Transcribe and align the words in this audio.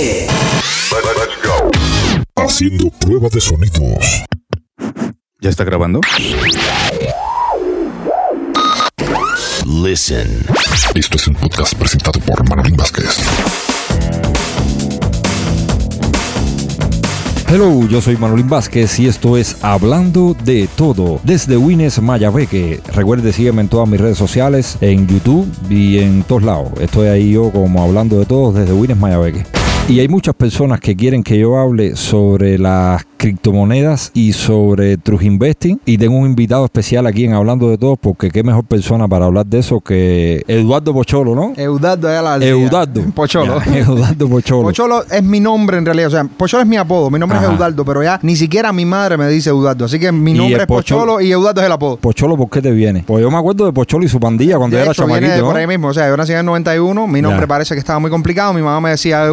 Vázquez. 0.00 0.28
Haciendo 2.36 2.90
prueba 2.90 3.28
de 3.30 3.40
sonidos. 3.40 4.24
¿Ya 5.40 5.50
está 5.50 5.64
grabando? 5.64 6.00
Listen. 9.66 10.46
Esto 10.94 11.16
es 11.16 11.28
un 11.28 11.34
podcast 11.34 11.74
presentado 11.74 12.18
por 12.20 12.48
Manolín 12.48 12.76
Vázquez. 12.76 13.18
Hello, 17.48 17.86
yo 17.88 18.00
soy 18.00 18.16
Manolín 18.16 18.48
Vázquez 18.48 18.98
y 19.00 19.08
esto 19.08 19.36
es 19.36 19.62
Hablando 19.62 20.36
de 20.44 20.68
Todo 20.76 21.20
desde 21.24 21.56
Wines 21.56 22.00
Mayabeque. 22.00 22.80
Recuerde, 22.94 23.32
sígueme 23.32 23.62
en 23.62 23.68
todas 23.68 23.88
mis 23.88 24.00
redes 24.00 24.16
sociales, 24.16 24.78
en 24.80 25.06
YouTube 25.06 25.46
y 25.68 25.98
en 25.98 26.22
todos 26.22 26.42
lados. 26.42 26.70
Estoy 26.80 27.08
ahí 27.08 27.32
yo 27.32 27.50
como 27.50 27.82
Hablando 27.82 28.18
de 28.18 28.26
Todo 28.26 28.52
desde 28.52 28.72
Wines 28.72 28.96
Mayabeque. 28.96 29.59
Y 29.90 29.98
hay 29.98 30.06
muchas 30.06 30.36
personas 30.36 30.78
que 30.78 30.94
quieren 30.94 31.24
que 31.24 31.36
yo 31.36 31.58
hable 31.58 31.96
sobre 31.96 32.58
las 32.58 33.04
criptomonedas 33.16 34.12
y 34.14 34.32
sobre 34.32 34.96
True 34.98 35.24
Investing. 35.26 35.80
Y 35.84 35.98
tengo 35.98 36.16
un 36.16 36.26
invitado 36.26 36.64
especial 36.64 37.08
aquí 37.08 37.24
en 37.24 37.32
Hablando 37.34 37.68
de 37.68 37.76
Todo, 37.76 37.96
porque 37.96 38.30
qué 38.30 38.44
mejor 38.44 38.62
persona 38.64 39.08
para 39.08 39.26
hablar 39.26 39.46
de 39.46 39.58
eso 39.58 39.80
que 39.80 40.44
Eduardo 40.46 40.94
Pocholo, 40.94 41.34
¿no? 41.34 41.52
Eudardo 41.56 42.06
de 42.06 42.22
la 42.22 42.36
Eudardo. 42.36 43.02
Pocholo. 43.14 43.60
Ya, 43.66 43.78
Eduardo 43.78 44.28
Pocholo. 44.28 44.62
Pocholo 44.62 45.04
es 45.10 45.22
mi 45.24 45.40
nombre 45.40 45.76
en 45.78 45.84
realidad. 45.84 46.06
O 46.06 46.10
sea, 46.12 46.24
Pocholo 46.24 46.62
es 46.62 46.68
mi 46.68 46.76
apodo. 46.76 47.10
Mi 47.10 47.18
nombre 47.18 47.38
Ajá. 47.38 47.48
es 47.48 47.52
Eudardo, 47.54 47.84
pero 47.84 48.02
ya 48.04 48.20
ni 48.22 48.36
siquiera 48.36 48.72
mi 48.72 48.84
madre 48.84 49.16
me 49.18 49.28
dice 49.28 49.50
Eudardo. 49.50 49.86
Así 49.86 49.98
que 49.98 50.12
mi 50.12 50.34
nombre 50.34 50.60
es 50.62 50.66
Pocholo, 50.68 51.16
Pocholo- 51.16 51.24
y 51.26 51.32
Eudardo 51.32 51.60
es 51.62 51.66
el 51.66 51.72
apodo. 51.72 51.96
Pocholo, 51.96 52.36
¿por 52.36 52.48
qué 52.48 52.62
te 52.62 52.70
viene? 52.70 53.02
Pues 53.04 53.20
yo 53.22 53.30
me 53.30 53.38
acuerdo 53.38 53.66
de 53.66 53.72
Pocholo 53.72 54.04
y 54.04 54.08
su 54.08 54.20
pandilla 54.20 54.56
cuando 54.56 54.76
de 54.76 54.84
era 54.84 54.92
hecho, 54.92 55.04
viene 55.04 55.22
chamaquito, 55.22 55.44
por 55.46 55.54
¿no? 55.54 55.60
ahí 55.60 55.66
mismo. 55.66 55.88
O 55.88 55.94
sea, 55.94 56.08
yo 56.08 56.16
nací 56.16 56.30
en 56.32 56.38
el 56.38 56.46
91. 56.46 57.08
Mi 57.08 57.20
nombre 57.20 57.40
Ya. 57.42 57.46
parece 57.48 57.74
que 57.74 57.80
estaba 57.80 57.98
muy 57.98 58.10
complicado. 58.10 58.54
Mi 58.54 58.62
mamá 58.62 58.80
me 58.80 58.90
decía 58.90 59.24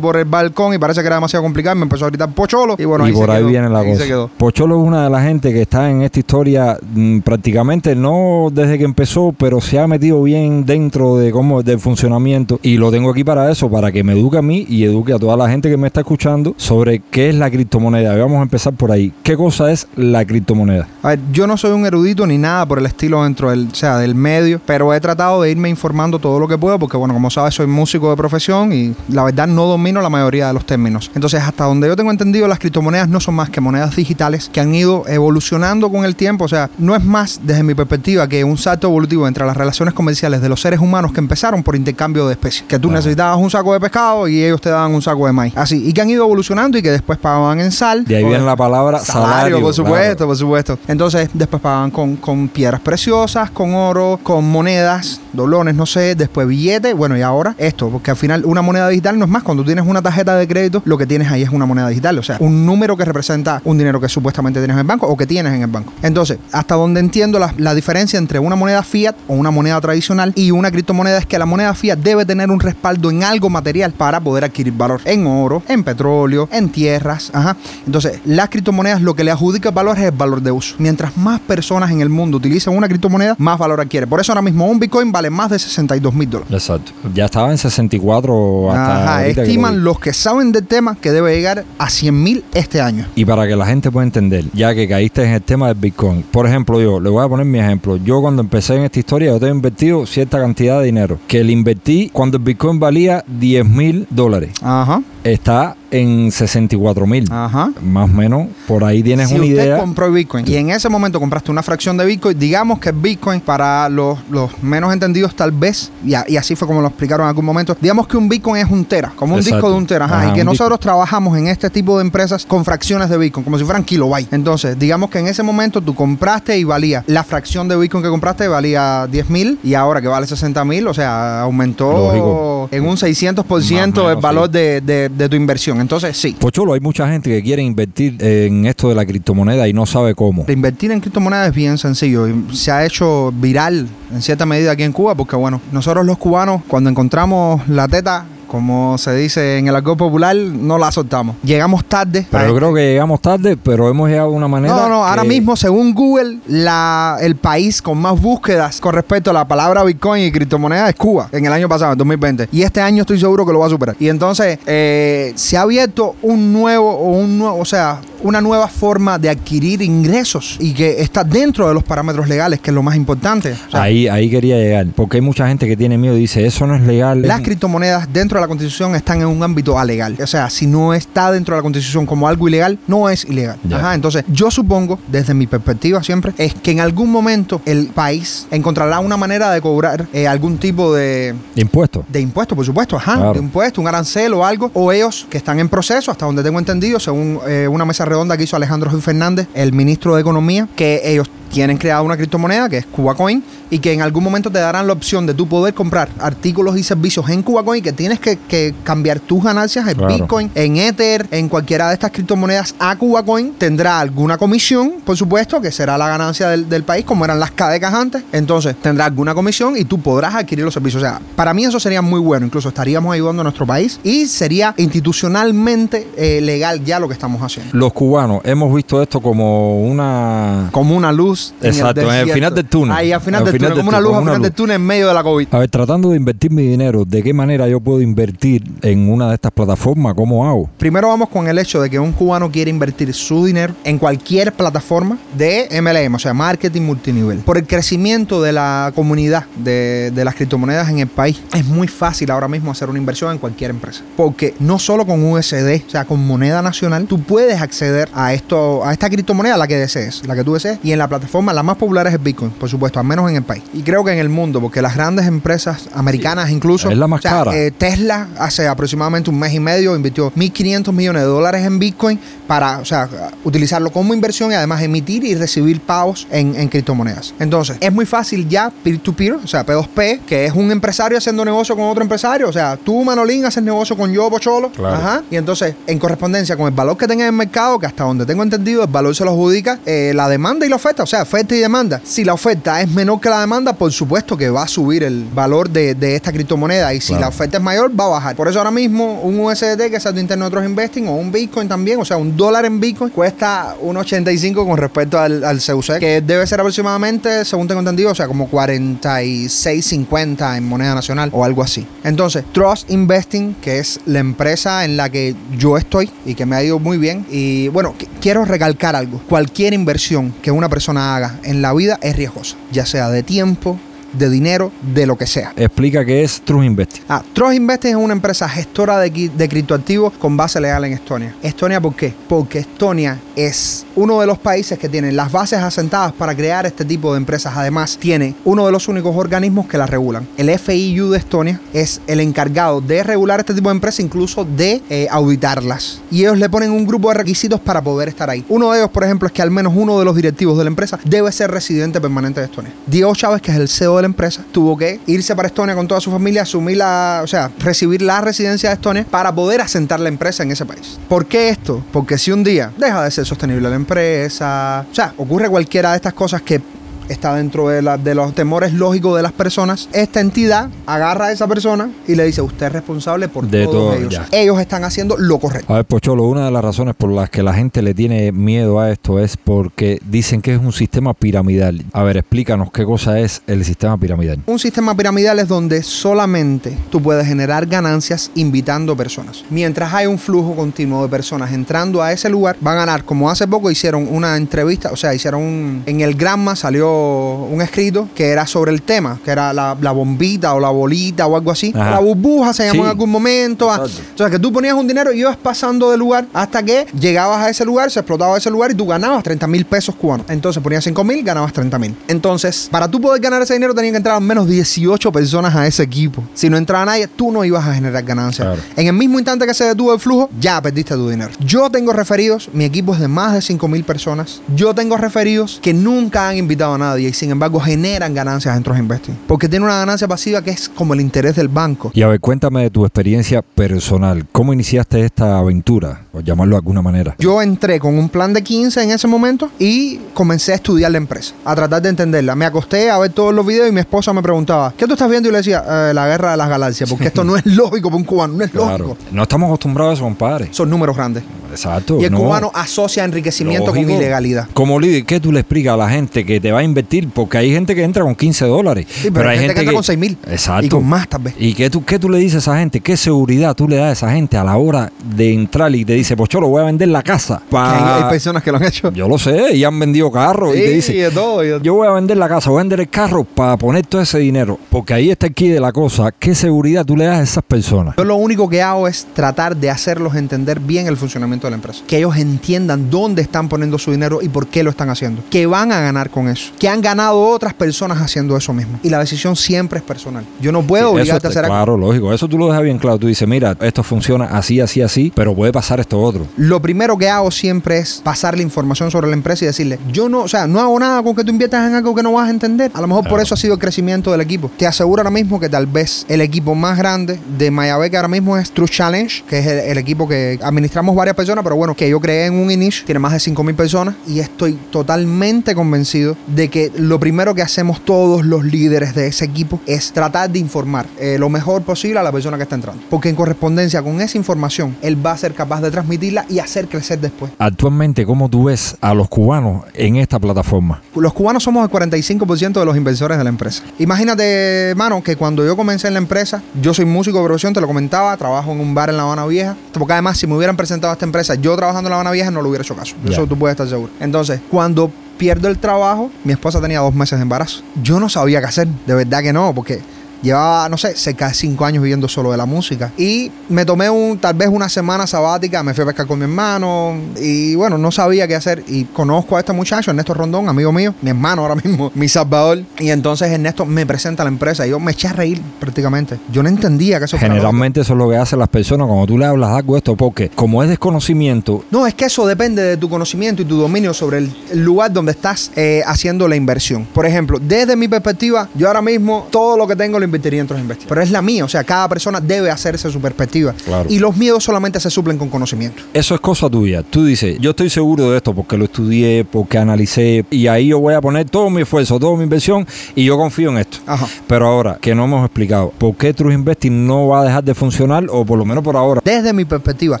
Por 0.00 0.16
el 0.16 0.24
balcón 0.24 0.74
y 0.74 0.78
parece 0.78 1.00
que 1.00 1.06
era 1.06 1.16
demasiado 1.16 1.42
complicado. 1.42 1.76
Me 1.76 1.82
empezó 1.82 2.04
a 2.04 2.08
gritar 2.08 2.28
Pocholo. 2.30 2.76
Y 2.78 2.84
bueno, 2.84 3.04
y 3.06 3.08
ahí 3.08 3.14
por 3.14 3.26
se 3.26 3.32
ahí 3.32 3.38
quedó. 3.38 3.48
viene 3.48 3.68
la 3.70 3.78
Ahí 3.80 3.88
cosa. 3.90 4.02
se 4.02 4.06
quedó. 4.08 4.28
Pocholo 4.36 4.80
es 4.80 4.86
una 4.86 5.04
de 5.04 5.10
las 5.10 5.22
gente 5.24 5.52
que 5.52 5.62
está 5.62 5.90
en 5.90 6.02
esta 6.02 6.18
historia 6.18 6.76
mm, 6.94 7.20
prácticamente 7.20 7.94
no 7.96 8.48
desde 8.52 8.78
que 8.78 8.84
empezó, 8.84 9.34
pero 9.36 9.60
se 9.60 9.78
ha 9.78 9.86
metido 9.86 10.22
bien 10.22 10.64
dentro 10.66 11.16
de 11.16 11.30
cómo 11.30 11.62
del 11.62 11.78
funcionamiento 11.78 12.58
y 12.62 12.76
lo 12.76 12.90
tengo 12.90 13.10
aquí 13.10 13.24
para 13.24 13.50
eso, 13.50 13.70
para 13.70 13.90
que 13.90 14.04
me 14.04 14.12
eduque 14.12 14.38
a 14.38 14.42
mí 14.42 14.66
y 14.68 14.84
eduque 14.84 15.12
a 15.12 15.18
toda 15.18 15.36
la 15.36 15.48
gente 15.48 15.70
que 15.70 15.76
me 15.76 15.86
está 15.86 16.00
escuchando 16.00 16.54
sobre 16.56 17.00
qué 17.10 17.30
es 17.30 17.34
la 17.34 17.50
criptomoneda. 17.50 18.16
Vamos 18.16 18.38
a 18.40 18.42
empezar 18.42 18.74
por 18.74 18.92
ahí. 18.92 19.12
¿Qué 19.22 19.36
cosa 19.36 19.70
es 19.72 19.86
la 19.96 20.24
criptomoneda? 20.24 20.86
A 21.02 21.08
ver, 21.10 21.20
yo 21.32 21.46
no 21.46 21.56
soy 21.56 21.72
un 21.72 21.86
erudito 21.86 22.26
ni 22.26 22.38
nada 22.38 22.66
por 22.66 22.78
el 22.78 22.86
estilo 22.86 23.22
dentro 23.24 23.50
del, 23.50 23.68
o 23.70 23.74
sea, 23.74 23.98
del 23.98 24.14
medio, 24.14 24.60
pero 24.66 24.92
he 24.92 25.00
tratado 25.00 25.42
de 25.42 25.50
irme 25.50 25.68
informando 25.68 26.18
todo 26.18 26.38
lo 26.38 26.46
que 26.48 26.58
puedo 26.58 26.78
porque, 26.78 26.96
bueno, 26.96 27.14
como 27.14 27.30
sabes, 27.30 27.54
soy 27.54 27.66
músico 27.66 28.10
de 28.10 28.16
profesión 28.16 28.72
y 28.72 28.94
la 29.08 29.24
verdad 29.24 29.46
no 29.54 29.66
domino 29.66 30.00
la 30.00 30.10
mayoría 30.10 30.48
de 30.48 30.52
los 30.52 30.66
términos. 30.66 31.10
Entonces, 31.14 31.42
hasta 31.42 31.64
donde 31.64 31.88
yo 31.88 31.96
tengo 31.96 32.10
entendido, 32.10 32.48
las 32.48 32.58
criptomonedas 32.58 33.08
no 33.08 33.20
son 33.20 33.34
más 33.34 33.50
que 33.50 33.60
monedas 33.60 33.94
digitales 33.96 34.50
que 34.52 34.60
han 34.60 34.74
ido 34.74 35.04
evolucionando 35.06 35.90
con 35.90 36.04
el 36.04 36.16
tiempo. 36.16 36.44
O 36.44 36.48
sea, 36.48 36.70
no 36.78 36.94
es 36.94 37.04
más, 37.04 37.40
desde 37.42 37.62
mi 37.62 37.74
perspectiva, 37.74 38.28
que 38.28 38.44
un 38.44 38.58
salto 38.58 38.88
evolutivo 38.88 39.26
entre 39.28 39.46
las 39.46 39.56
relaciones 39.56 39.94
comerciales 39.94 40.40
de 40.40 40.48
los 40.48 40.60
seres 40.60 40.80
humanos 40.80 41.12
que 41.12 41.20
empezaron 41.20 41.62
por 41.62 41.76
intercambio 41.76 42.26
de 42.26 42.32
especies. 42.32 42.64
Que 42.68 42.78
tú 42.78 42.88
Ajá. 42.88 42.96
necesitabas 42.96 43.38
un 43.38 43.50
saco 43.50 43.72
de 43.72 43.80
pescado 43.80 44.28
y 44.28 44.42
ellos 44.42 44.60
te 44.60 44.70
daban 44.70 44.94
un 44.94 45.02
saco 45.02 45.26
de 45.26 45.32
maíz. 45.32 45.54
Así, 45.56 45.88
y 45.88 45.92
que 45.92 46.00
han 46.00 46.10
ido 46.10 46.24
evolucionando 46.24 46.78
y 46.78 46.82
que 46.82 46.90
después 46.90 47.18
pagaban 47.18 47.60
en 47.60 47.72
sal. 47.72 48.04
De 48.04 48.16
ahí 48.16 48.24
viene 48.24 48.44
la 48.44 48.56
palabra 48.56 48.98
salario. 48.98 49.34
Salario, 49.34 49.60
por 49.60 49.74
supuesto, 49.74 50.16
claro. 50.16 50.26
por 50.28 50.36
supuesto. 50.36 50.78
Entonces, 50.88 51.30
después 51.32 51.62
pagaban 51.62 51.90
con, 51.90 52.16
con 52.16 52.48
piedras 52.48 52.80
preciosas, 52.80 53.50
con 53.50 53.74
oro, 53.74 54.18
con 54.22 54.44
monedas, 54.50 55.20
doblones, 55.32 55.74
no 55.74 55.86
sé, 55.86 56.14
después 56.14 56.46
billetes. 56.46 56.94
Bueno, 56.96 57.16
y 57.16 57.22
ahora 57.22 57.54
esto, 57.58 57.88
porque 57.88 58.10
al 58.10 58.16
final 58.16 58.44
una 58.44 58.62
moneda 58.62 58.88
digital 58.88 59.18
no 59.18 59.24
es 59.24 59.30
más. 59.34 59.42
Cuando 59.42 59.64
tienes 59.64 59.84
una 59.86 60.00
tarjeta 60.00 60.36
de 60.36 60.48
crédito, 60.48 60.82
lo 60.84 60.96
que 60.96 61.06
tienes 61.06 61.30
ahí 61.30 61.42
es 61.42 61.50
una 61.50 61.66
moneda 61.66 61.88
digital. 61.88 62.18
O 62.18 62.22
sea, 62.22 62.36
un 62.40 62.64
número 62.64 62.96
que 62.96 63.04
representa 63.04 63.60
un 63.64 63.76
dinero 63.76 64.00
que 64.00 64.08
supuestamente 64.08 64.60
tienes 64.60 64.74
en 64.74 64.80
el 64.80 64.86
banco 64.86 65.06
o 65.06 65.16
que 65.16 65.26
tienes 65.26 65.52
en 65.52 65.62
el 65.62 65.66
banco. 65.66 65.92
Entonces, 66.02 66.38
hasta 66.52 66.76
donde 66.76 67.00
entiendo 67.00 67.38
la, 67.38 67.52
la 67.58 67.74
diferencia 67.74 68.18
entre 68.18 68.38
una 68.38 68.56
moneda 68.56 68.82
fiat 68.82 69.16
o 69.28 69.34
una 69.34 69.50
moneda 69.50 69.80
tradicional 69.80 70.32
y 70.36 70.52
una 70.52 70.70
criptomoneda 70.70 71.18
es 71.18 71.26
que 71.26 71.38
la 71.38 71.46
moneda 71.46 71.74
fiat 71.74 71.98
debe 71.98 72.24
tener 72.24 72.50
un 72.50 72.60
respaldo 72.60 73.10
en 73.10 73.24
algo 73.24 73.50
material 73.50 73.92
para 73.92 74.20
poder 74.20 74.44
adquirir 74.44 74.72
valor. 74.72 75.00
En 75.04 75.26
oro, 75.26 75.62
en 75.68 75.82
petróleo, 75.82 76.48
en 76.52 76.70
tierras. 76.70 77.30
Ajá. 77.34 77.56
Entonces, 77.86 78.20
las 78.24 78.48
criptomonedas 78.48 79.02
lo 79.02 79.14
que 79.14 79.24
le 79.24 79.30
adjudica 79.30 79.70
valor 79.70 79.98
es 79.98 80.04
el 80.04 80.12
valor 80.12 80.40
de 80.40 80.52
uso. 80.52 80.76
Mientras 80.78 81.16
más 81.16 81.40
personas 81.40 81.90
en 81.90 82.00
el 82.00 82.08
mundo 82.08 82.36
utilizan 82.36 82.76
una 82.76 82.88
criptomoneda, 82.88 83.34
más 83.38 83.58
valor 83.58 83.80
adquiere. 83.80 84.06
Por 84.06 84.20
eso 84.20 84.32
ahora 84.32 84.42
mismo 84.42 84.66
un 84.66 84.78
Bitcoin 84.78 85.10
vale 85.10 85.30
más 85.30 85.50
de 85.50 85.58
62 85.58 86.14
mil 86.14 86.30
dólares. 86.30 86.52
Exacto. 86.52 86.92
Ya 87.14 87.24
estaba 87.24 87.50
en 87.50 87.58
64 87.58 88.70
hasta 88.70 89.04
Ajá, 89.04 89.23
que 89.32 89.42
estiman 89.42 89.84
los 89.84 89.98
que 89.98 90.12
saben 90.12 90.52
del 90.52 90.66
tema 90.66 90.96
que 91.00 91.12
debe 91.12 91.34
llegar 91.34 91.64
a 91.78 91.88
100 91.88 92.22
mil 92.22 92.44
este 92.54 92.80
año. 92.80 93.06
Y 93.14 93.24
para 93.24 93.46
que 93.46 93.56
la 93.56 93.66
gente 93.66 93.90
pueda 93.90 94.04
entender, 94.06 94.44
ya 94.52 94.74
que 94.74 94.88
caíste 94.88 95.24
en 95.24 95.30
el 95.30 95.42
tema 95.42 95.68
del 95.68 95.76
Bitcoin. 95.76 96.22
Por 96.22 96.46
ejemplo, 96.46 96.80
yo, 96.80 97.00
le 97.00 97.10
voy 97.10 97.24
a 97.24 97.28
poner 97.28 97.46
mi 97.46 97.58
ejemplo. 97.58 97.96
Yo 97.96 98.20
cuando 98.20 98.42
empecé 98.42 98.76
en 98.76 98.82
esta 98.82 98.98
historia, 98.98 99.30
yo 99.30 99.40
tengo 99.40 99.54
invertido 99.54 100.06
cierta 100.06 100.38
cantidad 100.38 100.80
de 100.80 100.86
dinero. 100.86 101.18
Que 101.26 101.44
le 101.44 101.52
invertí 101.52 102.10
cuando 102.12 102.36
el 102.36 102.42
Bitcoin 102.42 102.78
valía 102.78 103.24
10 103.26 103.66
mil 103.66 104.06
dólares. 104.10 104.50
Ajá, 104.62 105.02
Está 105.24 105.74
en 105.90 106.30
64 106.30 107.06
mil. 107.06 107.26
ajá. 107.30 107.70
Más 107.82 108.10
o 108.10 108.12
menos, 108.12 108.48
por 108.66 108.84
ahí 108.84 109.02
tienes 109.02 109.28
si 109.28 109.34
una 109.36 109.44
usted 109.44 109.54
idea. 109.64 109.78
compró 109.78 110.10
Bitcoin 110.12 110.44
y 110.46 110.56
en 110.56 110.70
ese 110.70 110.88
momento 110.88 111.18
compraste 111.20 111.50
una 111.50 111.62
fracción 111.62 111.96
de 111.96 112.04
Bitcoin, 112.04 112.38
digamos 112.38 112.78
que 112.78 112.90
Bitcoin 112.92 113.40
para 113.40 113.88
los, 113.88 114.18
los 114.30 114.50
menos 114.62 114.92
entendidos 114.92 115.34
tal 115.36 115.52
vez, 115.52 115.90
y, 116.04 116.14
a- 116.14 116.24
y 116.28 116.36
así 116.36 116.56
fue 116.56 116.66
como 116.68 116.80
lo 116.82 116.88
explicaron 116.88 117.24
en 117.24 117.28
algún 117.28 117.44
momento, 117.44 117.76
digamos 117.80 118.06
que 118.08 118.16
un 118.16 118.28
Bitcoin 118.28 118.60
es 118.64 118.70
un 118.70 118.84
tera, 118.84 119.12
como 119.16 119.34
un 119.34 119.38
Exacto. 119.40 119.56
disco 119.56 119.70
de 119.70 119.76
un 119.76 119.86
tera, 119.86 120.04
ajá, 120.06 120.20
Ajá, 120.22 120.30
y 120.30 120.34
que 120.34 120.44
nosotros 120.44 120.78
trabajamos 120.80 121.38
en 121.38 121.46
este 121.46 121.70
tipo 121.70 121.96
de 121.96 122.02
empresas 122.02 122.44
con 122.44 122.64
fracciones 122.64 123.08
de 123.08 123.16
Bitcoin, 123.16 123.44
como 123.44 123.56
si 123.58 123.64
fueran 123.64 123.84
kilobytes. 123.84 124.32
Entonces, 124.32 124.78
digamos 124.78 125.10
que 125.10 125.20
en 125.20 125.28
ese 125.28 125.42
momento 125.42 125.80
tú 125.80 125.94
compraste 125.94 126.58
y 126.58 126.64
valía, 126.64 127.04
la 127.06 127.22
fracción 127.24 127.68
de 127.68 127.76
Bitcoin 127.76 128.02
que 128.02 128.10
compraste 128.10 128.46
valía 128.48 129.06
10 129.10 129.30
mil 129.30 129.58
y 129.62 129.74
ahora 129.74 130.00
que 130.02 130.08
vale 130.08 130.26
60 130.26 130.64
mil, 130.64 130.86
o 130.88 130.92
sea, 130.94 131.42
aumentó 131.42 131.92
Lógico. 131.92 132.68
en 132.72 132.84
un 132.86 132.96
600% 132.96 133.44
Más 133.46 133.98
o 133.98 134.00
el 134.02 134.08
menos, 134.08 134.22
valor 134.22 134.46
sí. 134.48 134.52
de, 134.52 134.80
de- 134.80 135.08
de 135.16 135.28
tu 135.28 135.36
inversión. 135.36 135.80
Entonces, 135.80 136.16
sí. 136.16 136.36
Pocholo, 136.38 136.74
hay 136.74 136.80
mucha 136.80 137.08
gente 137.08 137.30
que 137.30 137.42
quiere 137.42 137.62
invertir 137.62 138.16
en 138.20 138.66
esto 138.66 138.88
de 138.88 138.94
la 138.94 139.06
criptomoneda 139.06 139.68
y 139.68 139.72
no 139.72 139.86
sabe 139.86 140.14
cómo. 140.14 140.44
Invertir 140.48 140.90
en 140.92 141.00
criptomonedas 141.00 141.48
es 141.48 141.54
bien 141.54 141.78
sencillo 141.78 142.26
se 142.52 142.70
ha 142.70 142.84
hecho 142.84 143.32
viral 143.32 143.86
en 144.12 144.22
cierta 144.22 144.46
medida 144.46 144.72
aquí 144.72 144.82
en 144.82 144.92
Cuba 144.92 145.14
porque 145.14 145.36
bueno, 145.36 145.60
nosotros 145.72 146.04
los 146.06 146.18
cubanos 146.18 146.62
cuando 146.68 146.90
encontramos 146.90 147.66
la 147.68 147.88
teta, 147.88 148.26
como 148.46 148.96
se 148.98 149.14
dice 149.14 149.58
en 149.58 149.68
el 149.68 149.76
argot 149.76 149.96
popular, 149.98 150.34
no 150.36 150.78
la 150.78 150.90
soltamos. 150.92 151.36
Llegamos 151.42 151.84
tarde. 151.84 152.26
Pero 152.30 152.48
yo 152.48 152.56
creo 152.56 152.74
que 152.74 152.80
llegamos 152.92 153.20
tarde, 153.20 153.56
pero 153.56 153.88
hemos 153.88 154.08
llegado 154.08 154.30
de 154.30 154.36
una 154.36 154.48
manera. 154.48 154.74
no, 154.74 154.88
no, 154.88 155.04
ahora 155.06 155.22
que- 155.22 155.28
mismo, 155.28 155.56
según 155.56 155.94
Google, 155.94 156.38
la, 156.46 157.18
el 157.20 157.36
país 157.36 157.80
con 157.82 157.98
más 157.98 158.20
búsquedas 158.20 158.80
con 158.80 158.94
respecto 158.94 159.30
a 159.30 159.32
la 159.32 159.46
palabra 159.46 159.82
Bitcoin 159.84 160.24
y 160.24 160.32
criptomonedas 160.32 160.90
es 160.90 160.94
Cuba, 160.96 161.28
en 161.32 161.44
el 161.46 161.52
año 161.52 161.68
pasado, 161.68 161.92
en 161.92 161.98
2020. 161.98 162.48
Y 162.52 162.62
este 162.62 162.80
año 162.80 163.02
estoy 163.02 163.18
seguro 163.18 163.44
que 163.46 163.52
lo 163.52 163.58
va 163.60 163.66
a 163.66 163.70
superar. 163.70 163.96
Y 163.98 164.08
entonces, 164.08 164.58
eh, 164.66 165.32
se 165.36 165.56
ha 165.56 165.62
abierto 165.62 166.14
un 166.22 166.52
nuevo, 166.52 166.90
o 166.90 167.10
un 167.18 167.38
nuevo, 167.38 167.58
o 167.58 167.64
sea, 167.64 168.00
una 168.22 168.40
nueva 168.40 168.68
forma 168.68 169.18
de 169.18 169.28
adquirir 169.28 169.82
ingresos 169.82 170.56
y 170.58 170.72
que 170.72 171.02
está 171.02 171.24
dentro 171.24 171.68
de 171.68 171.74
los 171.74 171.82
parámetros 171.82 172.26
legales, 172.28 172.60
que 172.60 172.70
es 172.70 172.74
lo 172.74 172.82
más 172.82 172.96
importante. 172.96 173.52
O 173.68 173.70
sea, 173.70 173.82
Ahí, 173.82 174.08
ahí 174.08 174.30
quería 174.30 174.56
llegar. 174.56 174.86
Porque 174.94 175.18
hay 175.18 175.20
mucha 175.20 175.46
gente 175.46 175.66
que 175.66 175.76
tiene 175.76 175.98
miedo 175.98 176.16
y 176.16 176.20
dice, 176.20 176.46
eso 176.46 176.66
no 176.66 176.74
es 176.74 176.82
legal. 176.82 177.20
Las 177.22 177.40
criptomonedas 177.42 178.10
dentro 178.12 178.38
de 178.38 178.43
la 178.44 178.48
Constitución 178.48 178.94
están 178.94 179.20
en 179.20 179.26
un 179.26 179.42
ámbito 179.42 179.78
alegal. 179.78 180.16
O 180.22 180.26
sea, 180.26 180.48
si 180.50 180.66
no 180.66 180.94
está 180.94 181.32
dentro 181.32 181.54
de 181.54 181.58
la 181.58 181.62
Constitución 181.62 182.06
como 182.06 182.28
algo 182.28 182.48
ilegal, 182.48 182.78
no 182.86 183.08
es 183.08 183.24
ilegal. 183.24 183.58
Ajá, 183.72 183.94
entonces, 183.94 184.24
yo 184.28 184.50
supongo, 184.50 184.98
desde 185.08 185.34
mi 185.34 185.46
perspectiva 185.46 186.02
siempre, 186.02 186.32
es 186.38 186.54
que 186.54 186.70
en 186.70 186.80
algún 186.80 187.10
momento 187.10 187.60
el 187.64 187.88
país 187.88 188.46
encontrará 188.50 189.00
una 189.00 189.16
manera 189.16 189.50
de 189.50 189.60
cobrar 189.60 190.06
eh, 190.12 190.26
algún 190.28 190.58
tipo 190.58 190.94
de, 190.94 191.34
Impuestos. 191.56 192.04
de 192.08 192.20
impuesto, 192.20 192.54
por 192.56 192.64
supuesto, 192.64 192.96
ajá, 192.96 193.16
Claro. 193.16 193.32
de 193.34 193.38
impuesto, 193.40 193.80
un 193.80 193.88
arancel 193.88 194.32
o 194.34 194.44
algo, 194.44 194.70
o 194.74 194.92
ellos 194.92 195.26
que 195.30 195.38
están 195.38 195.58
en 195.60 195.68
proceso, 195.68 196.10
hasta 196.10 196.26
donde 196.26 196.42
tengo 196.42 196.58
entendido, 196.58 197.00
según 197.00 197.40
eh, 197.46 197.68
una 197.70 197.84
mesa 197.84 198.04
redonda 198.04 198.36
que 198.36 198.44
hizo 198.44 198.56
Alejandro 198.56 198.90
Fernández, 199.00 199.48
el 199.54 199.72
ministro 199.72 200.14
de 200.14 200.20
Economía, 200.20 200.68
que 200.76 201.00
ellos 201.04 201.28
tienen 201.54 201.78
creada 201.78 202.02
una 202.02 202.16
criptomoneda 202.16 202.68
que 202.68 202.78
es 202.78 202.86
CubaCoin 202.86 203.42
y 203.70 203.78
que 203.78 203.92
en 203.92 204.02
algún 204.02 204.24
momento 204.24 204.50
te 204.50 204.58
darán 204.58 204.86
la 204.86 204.92
opción 204.92 205.24
de 205.24 205.34
tú 205.34 205.46
poder 205.48 205.72
comprar 205.72 206.08
artículos 206.18 206.76
y 206.76 206.82
servicios 206.82 207.28
en 207.30 207.42
CubaCoin 207.42 207.78
y 207.78 207.82
que 207.82 207.92
tienes 207.92 208.18
que, 208.20 208.36
que 208.36 208.74
cambiar 208.82 209.20
tus 209.20 209.42
ganancias 209.42 209.86
en 209.88 209.94
Claro. 209.96 210.14
Bitcoin, 210.14 210.50
en 210.54 210.76
Ether, 210.76 211.26
en 211.30 211.48
cualquiera 211.48 211.88
de 211.88 211.94
estas 211.94 212.10
criptomonedas 212.10 212.74
a 212.78 212.96
CubaCoin. 212.96 213.52
Tendrá 213.54 214.00
alguna 214.00 214.36
comisión, 214.36 214.94
por 215.04 215.16
supuesto, 215.16 215.60
que 215.60 215.70
será 215.70 215.96
la 215.96 216.08
ganancia 216.08 216.48
del, 216.48 216.68
del 216.68 216.82
país, 216.82 217.04
como 217.04 217.24
eran 217.24 217.38
las 217.38 217.52
cadecas 217.52 217.94
antes. 217.94 218.22
Entonces 218.32 218.74
tendrá 218.82 219.04
alguna 219.06 219.34
comisión 219.34 219.76
y 219.76 219.84
tú 219.84 220.00
podrás 220.00 220.34
adquirir 220.34 220.64
los 220.64 220.74
servicios. 220.74 221.02
O 221.02 221.06
sea, 221.06 221.20
para 221.36 221.54
mí 221.54 221.64
eso 221.64 221.78
sería 221.78 222.02
muy 222.02 222.20
bueno. 222.20 222.46
Incluso 222.46 222.68
estaríamos 222.70 223.14
ayudando 223.14 223.40
a 223.42 223.44
nuestro 223.44 223.64
país 223.66 224.00
y 224.02 224.26
sería 224.26 224.74
institucionalmente 224.76 226.08
eh, 226.16 226.40
legal 226.40 226.84
ya 226.84 226.98
lo 226.98 227.06
que 227.08 227.14
estamos 227.14 227.40
haciendo. 227.42 227.76
Los 227.76 227.92
cubanos 227.92 228.40
hemos 228.44 228.74
visto 228.74 229.00
esto 229.02 229.20
como 229.20 229.80
una 229.84 230.68
Como 230.72 230.96
una 230.96 231.12
luz 231.12 231.43
luz. 231.50 231.54
en 231.60 231.66
el 231.66 231.74
Exacto, 231.74 232.12
en 232.12 232.28
el 232.28 232.30
final 232.30 232.54
del 232.54 232.64
túnel. 232.66 232.96
Ahí 232.96 233.12
al 233.12 233.20
final 233.20 233.40
Al 233.40 233.52
del 233.52 233.60
túnel, 233.60 233.76
como 233.76 233.88
una 233.88 234.00
luz 234.00 234.14
al 234.16 234.24
final 234.24 234.42
del 234.42 234.52
túnel 234.52 234.76
en 234.76 234.86
medio 234.86 235.08
de 235.08 235.14
la 235.14 235.22
COVID. 235.22 235.48
A 235.50 235.58
ver, 235.58 235.70
tratando 235.70 236.10
de 236.10 236.16
invertir 236.16 236.50
mi 236.50 236.62
dinero, 236.62 237.04
¿de 237.04 237.22
qué 237.22 237.32
manera 237.32 237.68
yo 237.68 237.80
puedo 237.80 238.00
invertir 238.00 238.64
en 238.82 239.10
una 239.10 239.28
de 239.28 239.34
estas 239.34 239.52
plataformas? 239.52 240.14
¿Cómo 240.14 240.46
hago? 240.46 240.70
Primero 240.78 241.08
vamos 241.08 241.28
con 241.28 241.48
el 241.48 241.58
hecho 241.58 241.80
de 241.80 241.90
que 241.90 241.98
un 241.98 242.12
cubano 242.12 242.50
quiere 242.50 242.70
invertir 242.70 243.12
su 243.14 243.44
dinero 243.44 243.74
en 243.84 243.98
cualquier 243.98 244.52
plataforma 244.52 245.18
de 245.36 245.68
MLM, 245.80 246.14
o 246.14 246.18
sea, 246.18 246.34
marketing 246.34 246.82
multinivel. 246.82 247.38
Por 247.38 247.58
el 247.58 247.66
crecimiento 247.66 248.42
de 248.42 248.52
la 248.52 248.92
comunidad 248.94 249.46
de, 249.56 250.10
de 250.14 250.24
las 250.24 250.34
criptomonedas 250.34 250.88
en 250.88 251.00
el 251.00 251.08
país, 251.08 251.40
es 251.52 251.64
muy 251.64 251.88
fácil 251.88 252.30
ahora 252.30 252.48
mismo 252.48 252.70
hacer 252.70 252.88
una 252.88 252.98
inversión 252.98 253.32
en 253.32 253.38
cualquier 253.38 253.70
empresa. 253.70 254.02
Porque 254.16 254.54
no 254.60 254.78
solo 254.78 255.06
con 255.06 255.24
USD, 255.24 255.86
o 255.86 255.90
sea, 255.90 256.04
con 256.04 256.26
moneda 256.26 256.62
nacional, 256.62 257.06
tú 257.06 257.20
puedes 257.20 257.60
acceder 257.60 258.08
a 258.14 258.34
esto, 258.34 258.84
a 258.84 258.92
esta 258.92 259.08
criptomoneda, 259.08 259.56
la 259.56 259.66
que 259.66 259.76
desees, 259.76 260.26
la 260.26 260.34
que 260.34 260.44
tú 260.44 260.54
desees, 260.54 260.78
y 260.82 260.92
en 260.92 260.98
la 260.98 261.08
plataforma 261.08 261.33
la 261.42 261.62
más 261.62 261.76
popular 261.76 262.06
es 262.06 262.12
el 262.12 262.18
Bitcoin, 262.18 262.50
por 262.50 262.68
supuesto, 262.68 262.98
al 263.00 263.06
menos 263.06 263.28
en 263.30 263.36
el 263.36 263.42
país. 263.42 263.62
Y 263.72 263.82
creo 263.82 264.04
que 264.04 264.12
en 264.12 264.18
el 264.18 264.28
mundo, 264.28 264.60
porque 264.60 264.80
las 264.82 264.94
grandes 264.94 265.26
empresas 265.26 265.88
americanas 265.94 266.50
incluso... 266.50 266.90
Es 266.90 266.98
la 266.98 267.06
más 267.06 267.20
o 267.20 267.22
sea, 267.22 267.30
cara. 267.30 267.56
eh, 267.56 267.70
Tesla 267.70 268.28
hace 268.38 268.66
aproximadamente 268.68 269.30
un 269.30 269.38
mes 269.38 269.52
y 269.52 269.60
medio 269.60 269.96
invirtió 269.96 270.32
1.500 270.32 270.92
millones 270.92 271.22
de 271.22 271.28
dólares 271.28 271.64
en 271.66 271.78
Bitcoin 271.78 272.18
para, 272.46 272.78
o 272.78 272.84
sea, 272.84 273.08
utilizarlo 273.44 273.90
como 273.90 274.14
inversión 274.14 274.50
y 274.50 274.54
además 274.54 274.82
emitir 274.82 275.24
y 275.24 275.34
recibir 275.34 275.80
pagos 275.80 276.26
en, 276.30 276.54
en 276.54 276.68
criptomonedas. 276.68 277.34
Entonces, 277.38 277.76
es 277.80 277.92
muy 277.92 278.06
fácil 278.06 278.48
ya 278.48 278.70
peer-to-peer, 278.82 279.34
o 279.34 279.46
sea, 279.46 279.64
P2P, 279.64 280.20
que 280.26 280.44
es 280.46 280.52
un 280.52 280.70
empresario 280.70 281.18
haciendo 281.18 281.44
negocio 281.44 281.74
con 281.74 281.84
otro 281.86 282.02
empresario. 282.02 282.48
O 282.48 282.52
sea, 282.52 282.76
tú, 282.76 283.02
Manolín, 283.04 283.44
haces 283.44 283.62
negocio 283.62 283.96
con 283.96 284.12
yo, 284.12 284.28
Pocholo. 284.30 284.70
Claro. 284.70 284.96
Ajá. 284.96 285.22
Y 285.30 285.36
entonces, 285.36 285.74
en 285.86 285.98
correspondencia 285.98 286.56
con 286.56 286.66
el 286.66 286.74
valor 286.74 286.96
que 286.96 287.06
tenga 287.06 287.22
en 287.24 287.28
el 287.28 287.36
mercado, 287.36 287.78
que 287.78 287.86
hasta 287.86 288.04
donde 288.04 288.26
tengo 288.26 288.42
entendido, 288.42 288.82
el 288.82 288.90
valor 288.90 289.14
se 289.14 289.24
lo 289.24 289.30
adjudica 289.30 289.78
eh, 289.86 290.12
la 290.14 290.28
demanda 290.28 290.66
y 290.66 290.68
la 290.68 290.76
oferta. 290.76 291.02
O 291.02 291.06
sea, 291.06 291.23
oferta 291.24 291.54
y 291.54 291.58
demanda. 291.58 292.00
Si 292.04 292.24
la 292.24 292.32
oferta 292.32 292.80
es 292.80 292.88
menor 292.90 293.20
que 293.20 293.28
la 293.28 293.40
demanda, 293.40 293.74
por 293.74 293.92
supuesto 293.92 294.36
que 294.36 294.48
va 294.48 294.62
a 294.62 294.68
subir 294.68 295.02
el 295.02 295.24
valor 295.34 295.68
de, 295.68 295.94
de 295.94 296.14
esta 296.16 296.32
criptomoneda. 296.32 296.94
Y 296.94 297.00
si 297.00 297.08
Claro. 297.08 297.22
la 297.22 297.28
oferta 297.28 297.56
es 297.58 297.62
mayor, 297.62 297.90
va 297.98 298.04
a 298.06 298.08
bajar. 298.08 298.36
Por 298.36 298.48
eso 298.48 298.58
ahora 298.58 298.70
mismo 298.70 299.20
un 299.22 299.38
USDT, 299.40 299.90
que 299.90 299.96
es 299.96 300.06
el 300.06 300.18
interno 300.18 300.44
de 300.44 300.48
otros 300.48 300.64
investing, 300.64 301.08
o 301.08 301.16
un 301.16 301.30
Bitcoin 301.32 301.68
también, 301.68 302.00
o 302.00 302.04
sea, 302.04 302.16
un 302.16 302.36
dólar 302.36 302.64
en 302.64 302.80
Bitcoin, 302.80 303.10
cuesta 303.10 303.74
1.85 303.82 304.66
con 304.66 304.76
respecto 304.78 305.18
al, 305.18 305.44
al 305.44 305.58
CUC, 305.60 305.98
que 305.98 306.20
debe 306.20 306.46
ser 306.46 306.60
aproximadamente, 306.60 307.44
según 307.44 307.66
tengo 307.68 307.80
entendido, 307.80 308.10
o 308.12 308.14
sea, 308.14 308.26
como 308.28 308.48
46.50 308.50 310.56
en 310.56 310.68
moneda 310.68 310.94
nacional 310.94 311.30
o 311.32 311.44
algo 311.44 311.62
así. 311.62 311.86
Entonces, 312.04 312.44
Trust 312.52 312.90
Investing, 312.90 313.54
que 313.60 313.78
es 313.78 314.00
la 314.06 314.20
empresa 314.20 314.84
en 314.84 314.96
la 314.96 315.10
que 315.10 315.34
yo 315.56 315.76
estoy 315.76 316.10
y 316.24 316.34
que 316.34 316.46
me 316.46 316.56
ha 316.56 316.62
ido 316.62 316.78
muy 316.78 316.98
bien. 316.98 317.26
Y 317.30 317.68
bueno, 317.68 317.94
qu- 317.98 318.06
quiero 318.20 318.44
recalcar 318.44 318.94
algo. 318.96 319.20
Cualquier 319.28 319.72
inversión 319.74 320.32
que 320.42 320.50
una 320.50 320.68
persona 320.68 321.03
haga 321.04 321.38
en 321.44 321.62
la 321.62 321.72
vida 321.74 321.98
es 322.02 322.16
riesgosa, 322.16 322.56
ya 322.72 322.86
sea 322.86 323.10
de 323.10 323.22
tiempo, 323.22 323.78
de 324.18 324.30
dinero, 324.30 324.72
de 324.94 325.06
lo 325.06 325.16
que 325.16 325.26
sea. 325.26 325.52
Explica 325.56 326.04
qué 326.04 326.22
es 326.22 326.40
True 326.42 326.64
Investing. 326.64 327.02
Ah, 327.08 327.22
Trust 327.32 327.56
Investing 327.56 327.90
es 327.90 327.96
una 327.96 328.12
empresa 328.12 328.48
gestora 328.48 328.98
de 328.98 329.48
criptoactivos 329.48 330.12
con 330.14 330.36
base 330.36 330.60
legal 330.60 330.84
en 330.84 330.92
Estonia. 330.92 331.34
¿Estonia 331.42 331.80
por 331.80 331.94
qué? 331.94 332.14
Porque 332.28 332.60
Estonia 332.60 333.18
es 333.36 333.84
uno 333.96 334.20
de 334.20 334.26
los 334.26 334.38
países 334.38 334.78
que 334.78 334.88
tiene 334.88 335.12
las 335.12 335.30
bases 335.30 335.60
asentadas 335.60 336.12
para 336.12 336.34
crear 336.34 336.66
este 336.66 336.84
tipo 336.84 337.12
de 337.12 337.18
empresas. 337.18 337.54
Además, 337.56 337.98
tiene 338.00 338.34
uno 338.44 338.66
de 338.66 338.72
los 338.72 338.88
únicos 338.88 339.14
organismos 339.16 339.66
que 339.66 339.78
las 339.78 339.90
regulan. 339.90 340.26
El 340.36 340.56
FIU 340.58 341.10
de 341.10 341.18
Estonia 341.18 341.60
es 341.72 342.00
el 342.06 342.20
encargado 342.20 342.80
de 342.80 343.02
regular 343.02 343.40
este 343.40 343.54
tipo 343.54 343.68
de 343.68 343.74
empresas, 343.76 344.00
incluso 344.00 344.44
de 344.44 344.82
eh, 344.90 345.06
auditarlas. 345.10 346.00
Y 346.10 346.20
ellos 346.20 346.38
le 346.38 346.48
ponen 346.48 346.70
un 346.70 346.86
grupo 346.86 347.08
de 347.08 347.14
requisitos 347.14 347.60
para 347.60 347.82
poder 347.82 348.08
estar 348.08 348.30
ahí. 348.30 348.44
Uno 348.48 348.72
de 348.72 348.78
ellos, 348.78 348.90
por 348.90 349.04
ejemplo, 349.04 349.26
es 349.26 349.32
que 349.32 349.42
al 349.42 349.50
menos 349.50 349.72
uno 349.76 349.98
de 349.98 350.04
los 350.04 350.16
directivos 350.16 350.58
de 350.58 350.64
la 350.64 350.68
empresa 350.68 350.98
debe 351.04 351.30
ser 351.32 351.50
residente 351.50 352.00
permanente 352.00 352.40
de 352.40 352.46
Estonia. 352.46 352.72
Diego 352.86 353.14
Chávez, 353.14 353.42
que 353.42 353.50
es 353.50 353.56
el 353.56 353.68
CEO 353.68 353.96
de 353.96 354.02
la 354.02 354.06
empresa, 354.06 354.44
tuvo 354.52 354.76
que 354.76 355.00
irse 355.06 355.34
para 355.34 355.48
Estonia 355.48 355.74
con 355.74 355.88
toda 355.88 356.00
su 356.00 356.10
familia, 356.10 356.42
asumir 356.42 356.78
la, 356.78 357.20
o 357.22 357.26
sea, 357.26 357.50
recibir 357.58 358.02
la 358.02 358.20
residencia 358.20 358.70
de 358.70 358.74
Estonia 358.74 359.06
para 359.10 359.34
poder 359.34 359.60
asentar 359.60 360.00
la 360.00 360.08
empresa 360.08 360.42
en 360.42 360.50
ese 360.50 360.64
país. 360.64 360.98
¿Por 361.08 361.26
qué 361.26 361.48
esto? 361.48 361.82
Porque 361.92 362.18
si 362.18 362.32
un 362.32 362.44
día 362.44 362.72
deja 362.76 363.02
de 363.02 363.10
ser 363.10 363.26
sostenible 363.26 363.68
la 363.68 363.76
empresa, 363.84 364.84
o 364.90 364.94
sea, 364.94 365.12
ocurre 365.18 365.48
cualquiera 365.48 365.90
de 365.90 365.96
estas 365.96 366.14
cosas 366.14 366.42
que 366.42 366.60
está 367.08 367.34
dentro 367.34 367.68
de, 367.68 367.82
la- 367.82 367.98
de 367.98 368.14
los 368.14 368.34
temores 368.34 368.72
lógicos 368.72 369.16
de 369.16 369.22
las 369.22 369.32
personas, 369.32 369.88
esta 369.92 370.20
entidad 370.20 370.68
agarra 370.86 371.26
a 371.26 371.32
esa 371.32 371.46
persona 371.46 371.90
y 372.06 372.14
le 372.14 372.24
dice, 372.24 372.42
usted 372.42 372.66
es 372.66 372.72
responsable 372.72 373.28
por 373.28 373.46
De 373.46 373.64
todos 373.64 373.74
todo, 373.74 373.94
ellos. 373.94 374.12
ya. 374.12 374.26
Ellos 374.32 374.60
están 374.60 374.84
haciendo 374.84 375.16
lo 375.18 375.38
correcto. 375.38 375.72
A 375.72 375.76
ver, 375.76 375.84
Pocholo, 375.84 376.24
una 376.24 376.44
de 376.46 376.50
las 376.50 376.62
razones 376.64 376.94
por 376.94 377.10
las 377.10 377.30
que 377.30 377.42
la 377.42 377.54
gente 377.54 377.82
le 377.82 377.94
tiene 377.94 378.32
miedo 378.32 378.80
a 378.80 378.90
esto 378.90 379.18
es 379.18 379.36
porque 379.36 379.98
dicen 380.08 380.40
que 380.42 380.54
es 380.54 380.60
un 380.60 380.72
sistema 380.72 381.14
piramidal. 381.14 381.82
A 381.92 382.02
ver, 382.02 382.16
explícanos 382.18 382.70
qué 382.72 382.84
cosa 382.84 383.18
es 383.18 383.42
el 383.46 383.64
sistema 383.64 383.96
piramidal. 383.98 384.40
Un 384.46 384.58
sistema 384.58 384.96
piramidal 384.96 385.38
es 385.38 385.48
donde 385.48 385.82
solamente 385.82 386.76
tú 386.90 387.02
puedes 387.02 387.26
generar 387.26 387.66
ganancias 387.66 388.30
invitando 388.34 388.96
personas. 388.96 389.44
Mientras 389.50 389.92
hay 389.92 390.06
un 390.06 390.18
flujo 390.18 390.54
continuo 390.54 391.02
de 391.02 391.08
personas 391.08 391.52
entrando 391.52 392.02
a 392.02 392.12
ese 392.12 392.28
lugar, 392.28 392.56
van 392.60 392.76
a 392.76 392.80
ganar. 392.80 393.04
Como 393.04 393.30
hace 393.30 393.46
poco 393.48 393.70
hicieron 393.70 394.06
una 394.10 394.36
entrevista, 394.36 394.90
o 394.92 394.96
sea, 394.96 395.14
hicieron 395.14 395.42
un, 395.42 395.82
en 395.86 396.00
el 396.00 396.14
Granma 396.14 396.54
salió 396.56 396.93
un 396.94 397.60
escrito 397.62 398.08
que 398.14 398.28
era 398.28 398.46
sobre 398.46 398.72
el 398.72 398.82
tema, 398.82 399.18
que 399.24 399.30
era 399.30 399.52
la, 399.52 399.76
la 399.80 399.92
bombita 399.92 400.54
o 400.54 400.60
la 400.60 400.70
bolita 400.70 401.26
o 401.26 401.36
algo 401.36 401.50
así. 401.50 401.72
Ajá. 401.74 401.90
La 401.92 401.98
burbuja 402.00 402.52
se 402.52 402.64
llamó 402.66 402.74
Sí. 402.74 402.80
en 402.80 402.86
algún 402.86 403.10
momento. 403.10 403.70
Ah, 403.70 403.86
sea, 404.16 404.30
que 404.30 404.38
tú 404.38 404.52
ponías 404.52 404.74
un 404.74 404.86
dinero 404.86 405.12
y 405.12 405.20
ibas 405.20 405.36
pasando 405.36 405.90
de 405.90 405.96
lugar 405.96 406.26
hasta 406.32 406.62
que 406.62 406.86
llegabas 406.98 407.40
a 407.44 407.50
ese 407.50 407.64
lugar, 407.64 407.90
se 407.90 408.00
explotaba 408.00 408.36
ese 408.38 408.50
lugar 408.50 408.70
y 408.70 408.74
tú 408.74 408.86
ganabas 408.86 409.22
30 409.22 409.46
mil 409.46 409.64
pesos 409.64 409.94
cubanos. 409.94 410.26
Entonces 410.28 410.62
ponías 410.62 410.82
5 410.84 411.04
mil, 411.04 411.22
ganabas 411.22 411.52
30 411.52 411.78
mil. 411.78 411.94
Entonces, 412.08 412.68
para 412.70 412.88
tú 412.88 413.00
poder 413.00 413.20
ganar 413.20 413.42
ese 413.42 413.54
dinero, 413.54 413.74
tenían 413.74 413.92
que 413.92 413.98
entrar 413.98 414.16
al 414.16 414.22
menos 414.22 414.46
18 414.48 415.12
personas 415.12 415.54
a 415.54 415.66
ese 415.66 415.82
equipo. 415.82 416.22
Si 416.34 416.48
no 416.50 416.56
entraba 416.56 416.84
nadie, 416.84 417.06
tú 417.08 417.30
no 417.32 417.44
ibas 417.44 417.66
a 417.66 417.74
generar 417.74 418.02
ganancias. 418.02 418.46
Claro. 418.46 418.62
En 418.76 418.86
el 418.86 418.92
mismo 418.92 419.18
instante 419.18 419.46
que 419.46 419.54
se 419.54 419.64
detuvo 419.64 419.92
el 419.94 420.00
flujo, 420.00 420.28
ya 420.40 420.60
perdiste 420.60 420.94
tu 420.94 421.08
dinero. 421.08 421.30
Yo 421.40 421.70
tengo 421.70 421.92
referidos, 421.92 422.48
mi 422.52 422.64
equipo 422.64 422.94
es 422.94 423.00
de 423.00 423.08
más 423.08 423.32
de 423.34 423.42
5 423.42 423.68
mil 423.68 423.84
personas. 423.84 424.40
Yo 424.54 424.74
tengo 424.74 424.96
referidos 424.96 425.58
que 425.62 425.72
nunca 425.74 426.28
han 426.28 426.36
invitado 426.36 426.74
a 426.74 426.78
nadie 426.78 426.83
y 426.98 427.12
sin 427.12 427.30
embargo 427.30 427.60
generan 427.60 428.14
ganancias 428.14 428.56
en 428.56 428.62
Trust 428.62 428.80
Investing. 428.80 429.18
Porque 429.26 429.48
tiene 429.48 429.64
una 429.64 429.78
ganancia 429.78 430.08
pasiva 430.08 430.42
que 430.42 430.50
es 430.50 430.68
como 430.68 430.94
el 430.94 431.00
interés 431.00 431.36
del 431.36 431.48
banco. 431.48 431.90
Y 431.94 432.02
a 432.02 432.08
ver, 432.08 432.20
cuéntame 432.20 432.62
de 432.62 432.70
tu 432.70 432.84
experiencia 432.84 433.42
personal. 433.42 434.26
¿Cómo 434.32 434.52
iniciaste 434.52 435.04
esta 435.04 435.38
aventura? 435.38 436.03
Llamarlo 436.22 436.56
de 436.56 436.58
alguna 436.58 436.82
manera. 436.82 437.14
Yo 437.18 437.42
entré 437.42 437.80
con 437.80 437.98
un 437.98 438.08
plan 438.08 438.32
de 438.32 438.42
15 438.42 438.82
en 438.82 438.90
ese 438.90 439.06
momento 439.06 439.50
y 439.58 439.98
comencé 440.14 440.52
a 440.52 440.56
estudiar 440.56 440.90
la 440.90 440.98
empresa, 440.98 441.34
a 441.44 441.54
tratar 441.54 441.82
de 441.82 441.88
entenderla. 441.88 442.34
Me 442.34 442.44
acosté 442.44 442.90
a 442.90 442.98
ver 442.98 443.12
todos 443.12 443.34
los 443.34 443.46
videos 443.46 443.68
y 443.68 443.72
mi 443.72 443.80
esposa 443.80 444.12
me 444.12 444.22
preguntaba, 444.22 444.72
¿qué 444.76 444.86
tú 444.86 444.92
estás 444.92 445.10
viendo? 445.10 445.28
Y 445.28 445.32
le 445.32 445.38
decía, 445.38 445.64
"Eh, 445.66 445.94
la 445.94 446.06
guerra 446.06 446.32
de 446.32 446.36
las 446.36 446.48
galaxias, 446.48 446.88
porque 446.88 447.06
esto 447.08 447.24
no 447.24 447.36
es 447.36 447.44
lógico 447.46 447.88
para 447.88 447.96
un 447.96 448.04
cubano, 448.04 448.34
no 448.34 448.44
es 448.44 448.54
lógico. 448.54 448.96
No 449.12 449.22
estamos 449.22 449.48
acostumbrados 449.48 449.92
a 449.92 449.94
eso, 449.94 450.04
compadre. 450.04 450.48
Son 450.52 450.68
números 450.70 450.96
grandes. 450.96 451.22
Exacto. 451.54 451.98
Y 452.00 452.04
el 452.04 452.12
no. 452.12 452.18
cubano 452.18 452.50
asocia 452.52 453.04
enriquecimiento 453.04 453.66
Lógico. 453.68 453.88
con 453.88 453.96
ilegalidad. 453.96 454.48
Como 454.52 454.78
líder, 454.80 455.04
¿qué 455.04 455.20
tú 455.20 455.30
le 455.30 455.40
explicas 455.40 455.74
a 455.74 455.76
la 455.76 455.88
gente 455.88 456.24
que 456.24 456.40
te 456.40 456.50
va 456.50 456.60
a 456.60 456.62
invertir? 456.64 457.08
Porque 457.08 457.38
hay 457.38 457.52
gente 457.52 457.74
que 457.74 457.82
entra 457.84 458.02
con 458.02 458.14
15 458.14 458.44
dólares. 458.46 458.86
Sí, 458.90 459.10
pero, 459.12 459.28
hay 459.28 459.38
gente 459.38 459.54
que 459.54 459.60
entra 459.60 459.74
con 459.74 459.84
6 459.84 459.98
mil. 459.98 460.18
Exacto. 460.28 460.66
Y 460.66 460.68
con 460.68 460.86
más 460.86 461.08
tal 461.08 461.22
vez. 461.22 461.34
¿Y 461.38 461.54
qué 461.54 461.70
tú, 461.70 461.84
qué 461.84 461.98
tú 461.98 462.08
le 462.08 462.18
dices 462.18 462.36
a 462.36 462.38
esa 462.38 462.58
gente? 462.58 462.80
¿Qué 462.80 462.96
seguridad 462.96 463.54
tú 463.54 463.68
le 463.68 463.76
das 463.76 463.88
a 463.88 463.92
esa 463.92 464.12
gente 464.12 464.36
a 464.36 464.44
la 464.44 464.56
hora 464.56 464.92
de 465.16 465.32
entrar 465.32 465.74
y 465.74 465.84
te 465.84 465.92
dice, 466.04 466.16
pues 466.16 466.28
cholo, 466.28 466.48
voy 466.48 466.62
a 466.62 466.64
vender 466.64 466.88
la 466.88 467.02
casa? 467.02 467.40
Pa-". 467.50 467.96
hay, 467.96 468.02
hay 468.04 468.10
personas 468.10 468.42
que 468.42 468.50
lo 468.50 468.58
han 468.58 468.64
hecho. 468.64 468.92
Yo 468.92 469.08
lo 469.08 469.18
sé, 469.18 469.56
y 469.56 469.64
han 469.64 469.78
vendido 469.78 470.10
carros 470.10 470.54
y 470.54 470.58
te 470.60 470.70
dicen, 470.70 470.96
de 470.96 471.10
todo, 471.10 471.42
yo 471.58 471.74
voy 471.74 471.86
a 471.88 471.90
vender 471.92 472.16
la 472.16 472.28
casa, 472.28 472.50
voy 472.50 472.58
a 472.58 472.62
vender 472.62 472.80
el 472.80 472.88
carro 472.88 473.24
para 473.24 473.56
poner 473.56 473.86
todo 473.86 474.00
ese 474.00 474.18
dinero. 474.18 474.58
Porque 474.70 474.94
ahí 474.94 475.10
está 475.10 475.26
el 475.26 475.34
key 475.34 475.48
de 475.48 475.60
la 475.60 475.72
cosa. 475.72 476.12
¿Qué 476.12 476.34
seguridad 476.34 476.84
tú 476.84 476.96
le 476.96 477.04
das 477.06 477.18
a 477.18 477.22
esas 477.22 477.44
personas? 477.44 477.94
Yo 477.96 478.04
lo 478.04 478.16
único 478.16 478.48
que 478.48 478.62
hago 478.62 478.86
es 478.88 479.06
tratar 479.14 479.56
de 479.56 479.70
hacerlos 479.70 480.14
entender 480.14 480.60
bien 480.60 480.86
el 480.86 480.96
funcionamiento 480.96 481.46
de 481.46 481.52
la 481.52 481.56
empresa. 481.56 481.82
Que 481.86 481.98
ellos 481.98 482.16
entiendan 482.16 482.90
dónde 482.90 483.22
están 483.22 483.48
poniendo 483.48 483.78
su 483.78 483.90
dinero 483.90 484.20
y 484.22 484.28
por 484.28 484.46
qué 484.46 484.62
lo 484.62 484.70
están 484.70 484.90
haciendo. 484.90 485.22
Que 485.30 485.46
van 485.46 485.72
a 485.72 485.80
ganar 485.80 486.10
con 486.10 486.28
eso. 486.28 486.52
Que 486.58 486.68
han 486.68 486.80
ganado 486.80 487.20
otras 487.20 487.54
personas 487.54 488.00
haciendo 488.00 488.36
eso 488.36 488.52
mismo. 488.52 488.78
Y 488.82 488.90
la 488.90 488.98
decisión 488.98 489.36
siempre 489.36 489.78
es 489.78 489.84
personal. 489.84 490.24
Yo 490.40 490.52
no 490.52 490.62
puedo 490.62 490.88
Sí, 490.90 490.94
obligarte 490.94 491.26
a 491.26 491.30
hacer 491.30 491.44
algo. 491.44 491.54
Claro, 491.56 491.76
lógico. 491.76 492.12
Eso 492.12 492.28
tú 492.28 492.38
lo 492.38 492.48
dejas 492.48 492.62
bien 492.62 492.78
claro. 492.78 492.98
Tú 492.98 493.06
dices, 493.06 493.26
mira, 493.26 493.56
esto 493.60 493.82
funciona 493.82 494.26
así, 494.26 494.60
así, 494.60 494.82
así, 494.82 495.12
pero 495.14 495.34
puede 495.34 495.52
pasar 495.52 495.80
esto 495.80 495.93
otro. 496.02 496.26
Lo 496.36 496.60
primero 496.60 496.96
que 496.96 497.08
hago 497.08 497.30
siempre 497.30 497.78
es 497.78 498.00
pasarle 498.02 498.42
información 498.42 498.90
sobre 498.90 499.08
la 499.08 499.14
empresa 499.14 499.44
y 499.44 499.46
decirle, 499.46 499.78
yo 499.92 500.08
no, 500.08 500.20
o 500.20 500.28
sea, 500.28 500.46
no 500.46 500.60
hago 500.60 500.78
nada 500.78 501.02
con 501.02 501.14
que 501.14 501.24
tú 501.24 501.30
inviertas 501.30 501.68
en 501.68 501.74
algo 501.74 501.94
que 501.94 502.02
no 502.02 502.12
vas 502.12 502.28
a 502.28 502.30
entender. 502.30 502.70
A 502.74 502.80
lo 502.80 502.86
mejor 502.86 503.08
por 503.08 503.20
eso 503.20 503.34
ha 503.34 503.36
sido 503.36 503.54
el 503.54 503.60
crecimiento 503.60 504.10
del 504.10 504.20
equipo. 504.20 504.50
Te 504.56 504.66
aseguro 504.66 505.00
ahora 505.00 505.10
mismo 505.10 505.38
que 505.40 505.48
tal 505.48 505.66
vez 505.66 506.04
el 506.08 506.20
equipo 506.20 506.54
más 506.54 506.78
grande 506.78 507.18
de 507.38 507.50
Mayabeque 507.50 507.96
ahora 507.96 508.08
mismo 508.08 508.36
es 508.36 508.50
True 508.50 508.68
Challenge, 508.68 509.24
que 509.28 509.38
es 509.38 509.46
el, 509.46 509.58
el 509.58 509.78
equipo 509.78 510.08
que 510.08 510.38
administramos 510.42 510.94
varias 510.94 511.16
personas, 511.16 511.42
pero 511.44 511.56
bueno, 511.56 511.74
que 511.74 511.88
yo 511.88 512.00
creé 512.00 512.26
en 512.26 512.34
un 512.34 512.50
inicio, 512.50 512.84
tiene 512.84 512.98
más 512.98 513.12
de 513.12 513.20
5 513.20 513.42
mil 513.44 513.54
personas 513.54 513.94
y 514.06 514.20
estoy 514.20 514.54
totalmente 514.70 515.54
convencido 515.54 516.16
de 516.26 516.48
que 516.48 516.72
lo 516.76 516.98
primero 516.98 517.34
que 517.34 517.42
hacemos 517.42 517.84
todos 517.84 518.24
los 518.24 518.44
líderes 518.44 518.94
de 518.94 519.08
ese 519.08 519.24
equipo 519.24 519.60
es 519.66 519.92
tratar 519.92 520.30
de 520.30 520.38
informar 520.38 520.86
eh, 520.98 521.16
lo 521.18 521.28
mejor 521.28 521.62
posible 521.62 521.98
a 521.98 522.02
la 522.02 522.12
persona 522.12 522.36
que 522.36 522.42
está 522.44 522.54
entrando. 522.54 522.82
Porque 522.90 523.08
en 523.08 523.16
correspondencia 523.16 523.82
con 523.82 524.00
esa 524.00 524.18
información, 524.18 524.76
él 524.82 525.04
va 525.04 525.12
a 525.12 525.16
ser 525.16 525.34
capaz 525.34 525.60
de 525.60 525.70
transmitir 525.70 525.83
transmitirla 525.84 526.24
y 526.28 526.38
hacer 526.38 526.66
crecer 526.68 526.98
después. 526.98 527.32
Actualmente, 527.38 528.06
¿cómo 528.06 528.28
tú 528.28 528.44
ves 528.44 528.76
a 528.80 528.94
los 528.94 529.08
cubanos 529.08 529.64
en 529.74 529.96
esta 529.96 530.18
plataforma? 530.18 530.80
Los 530.94 531.12
cubanos 531.12 531.42
somos 531.42 531.64
el 531.64 531.70
45% 531.70 532.52
de 532.52 532.64
los 532.64 532.76
inversores 532.76 533.18
de 533.18 533.24
la 533.24 533.30
empresa. 533.30 533.62
Imagínate, 533.78 534.72
mano, 534.76 535.02
que 535.02 535.16
cuando 535.16 535.44
yo 535.44 535.56
comencé 535.56 535.88
en 535.88 535.94
la 535.94 535.98
empresa, 535.98 536.42
yo 536.60 536.72
soy 536.72 536.86
músico 536.86 537.18
de 537.18 537.24
profesión, 537.24 537.52
te 537.52 537.60
lo 537.60 537.66
comentaba, 537.66 538.16
trabajo 538.16 538.52
en 538.52 538.60
un 538.60 538.74
bar 538.74 538.88
en 538.88 538.96
La 538.96 539.02
Habana 539.02 539.26
Vieja, 539.26 539.56
porque 539.72 539.92
además 539.92 540.18
si 540.18 540.26
me 540.26 540.34
hubieran 540.34 540.56
presentado 540.56 540.90
a 540.90 540.94
esta 540.94 541.04
empresa, 541.04 541.34
yo 541.34 541.54
trabajando 541.56 541.88
en 541.88 541.90
La 541.90 541.96
Habana 541.96 542.12
Vieja 542.12 542.30
no 542.30 542.40
lo 542.40 542.48
hubiera 542.48 542.62
hecho 542.62 542.74
caso. 542.74 542.96
Eso 543.06 543.26
tú 543.26 543.36
puedes 543.36 543.52
estar 543.52 543.68
seguro. 543.68 543.92
Entonces, 544.00 544.40
cuando 544.50 544.90
pierdo 545.18 545.48
el 545.48 545.58
trabajo, 545.58 546.10
mi 546.24 546.32
esposa 546.32 546.60
tenía 546.60 546.80
dos 546.80 546.94
meses 546.94 547.18
de 547.18 547.22
embarazo. 547.22 547.62
Yo 547.82 548.00
no 548.00 548.08
sabía 548.08 548.40
qué 548.40 548.46
hacer, 548.46 548.68
de 548.86 548.94
verdad 548.94 549.22
que 549.22 549.32
no, 549.32 549.54
porque 549.54 549.80
llevaba, 550.22 550.68
no 550.68 550.76
sé, 550.76 550.96
cerca 550.96 551.28
de 551.28 551.34
cinco 551.34 551.64
años 551.64 551.82
viviendo 551.82 552.08
solo 552.08 552.30
de 552.30 552.36
la 552.36 552.46
música. 552.46 552.92
Y 552.96 553.30
me 553.48 553.64
tomé 553.64 553.90
un, 553.90 554.18
tal 554.18 554.34
vez 554.34 554.48
una 554.48 554.68
semana 554.68 555.06
sabática, 555.06 555.62
me 555.62 555.74
fui 555.74 555.82
a 555.82 555.86
pescar 555.86 556.06
con 556.06 556.18
mi 556.18 556.24
hermano 556.24 556.96
y 557.20 557.54
bueno, 557.54 557.78
no 557.78 557.90
sabía 557.90 558.26
qué 558.26 558.34
hacer. 558.34 558.64
Y 558.66 558.84
conozco 558.84 559.36
a 559.36 559.40
este 559.40 559.52
muchacho, 559.52 559.90
Ernesto 559.90 560.14
Rondón, 560.14 560.48
amigo 560.48 560.72
mío, 560.72 560.94
mi 561.02 561.10
hermano 561.10 561.42
ahora 561.42 561.56
mismo, 561.56 561.90
mi 561.94 562.08
salvador. 562.08 562.62
Y 562.78 562.90
entonces 562.90 563.30
Ernesto 563.30 563.66
me 563.66 563.86
presenta 563.86 564.22
a 564.22 564.24
la 564.24 564.30
empresa 564.30 564.66
y 564.66 564.70
yo 564.70 564.80
me 564.80 564.92
eché 564.92 565.08
a 565.08 565.12
reír 565.12 565.40
prácticamente. 565.60 566.18
Yo 566.32 566.42
no 566.42 566.48
entendía 566.48 566.98
que 566.98 567.06
eso 567.06 567.18
fuera 567.18 567.34
Generalmente 567.34 567.80
eso 567.80 567.92
es 567.92 567.98
lo 567.98 568.08
que 568.08 568.16
hacen 568.16 568.38
las 568.38 568.48
personas 568.48 568.86
cuando 568.86 569.06
tú 569.06 569.18
le 569.18 569.26
hablas 569.26 569.50
algo 569.50 569.76
esto, 569.76 569.96
porque 569.96 570.30
como 570.30 570.62
es 570.62 570.68
desconocimiento, 570.68 571.64
No, 571.70 571.86
es 571.86 571.94
que 571.94 572.06
eso 572.06 572.26
depende 572.26 572.62
de 572.62 572.76
tu 572.76 572.88
conocimiento 572.88 573.42
y 573.42 573.44
tu 573.44 573.56
dominio 573.56 573.94
sobre 573.94 574.18
el, 574.18 574.34
el 574.50 574.64
lugar 574.64 574.92
donde 574.92 575.12
estás 575.12 575.50
eh, 575.56 575.82
haciendo 575.86 576.28
la 576.28 576.36
inversión. 576.36 576.86
Por 576.92 577.06
ejemplo, 577.06 577.38
desde 577.40 577.76
mi 577.76 577.88
perspectiva, 577.88 578.48
yo 578.54 578.68
ahora 578.68 578.82
mismo 578.82 579.26
todo 579.30 579.56
lo 579.56 579.66
que 579.66 579.76
tengo 579.76 579.98
lo 580.04 580.06
invertiría 580.06 580.40
en 580.40 580.44
otros 580.44 580.60
investigadores. 580.60 580.88
Pero 580.88 581.02
es 581.02 581.10
la 581.10 581.22
mía, 581.22 581.44
o 581.44 581.48
sea, 581.48 581.64
cada 581.64 581.88
persona 581.88 582.20
debe 582.20 582.50
hacerse 582.50 582.90
su 582.90 583.00
perspectiva. 583.00 583.54
Claro. 583.64 583.88
Y 583.90 583.98
los 583.98 584.16
miedos 584.16 584.44
solamente 584.44 584.78
se 584.80 584.90
suplen 584.90 585.18
con 585.18 585.28
conocimiento. 585.28 585.82
eso 585.92 586.14
es 586.14 586.20
cosa 586.20 586.48
tuya. 586.48 586.82
Tú 586.82 587.04
dices, 587.04 587.38
yo 587.40 587.50
estoy 587.50 587.70
seguro 587.70 588.10
de 588.10 588.18
esto 588.18 588.34
porque 588.34 588.56
lo 588.56 588.64
estudié, 588.64 589.24
porque 589.24 589.58
analicé, 589.58 590.24
y 590.30 590.46
ahí 590.46 590.68
yo 590.68 590.78
voy 590.78 590.94
a 590.94 591.00
poner 591.00 591.28
todo 591.28 591.50
mi 591.50 591.62
esfuerzo, 591.62 591.98
toda 591.98 592.16
mi 592.16 592.24
inversión, 592.24 592.66
y 592.94 593.04
yo 593.04 593.16
confío 593.16 593.50
en 593.50 593.58
esto. 593.58 593.78
Ajá. 593.86 594.06
Pero 594.26 594.46
ahora, 594.46 594.78
que 594.80 594.94
no 594.94 595.04
hemos 595.04 595.24
explicado, 595.24 595.72
¿por 595.78 595.94
qué 595.96 596.12
True 596.12 596.34
Investing 596.34 596.86
no 596.86 597.08
va 597.08 597.20
a 597.20 597.24
dejar 597.24 597.44
de 597.44 597.54
funcionar, 597.54 598.06
o 598.10 598.24
por 598.24 598.38
lo 598.38 598.44
menos 598.44 598.62
por 598.62 598.76
ahora? 598.76 599.00
Desde 599.04 599.32
mi 599.32 599.44
perspectiva, 599.44 600.00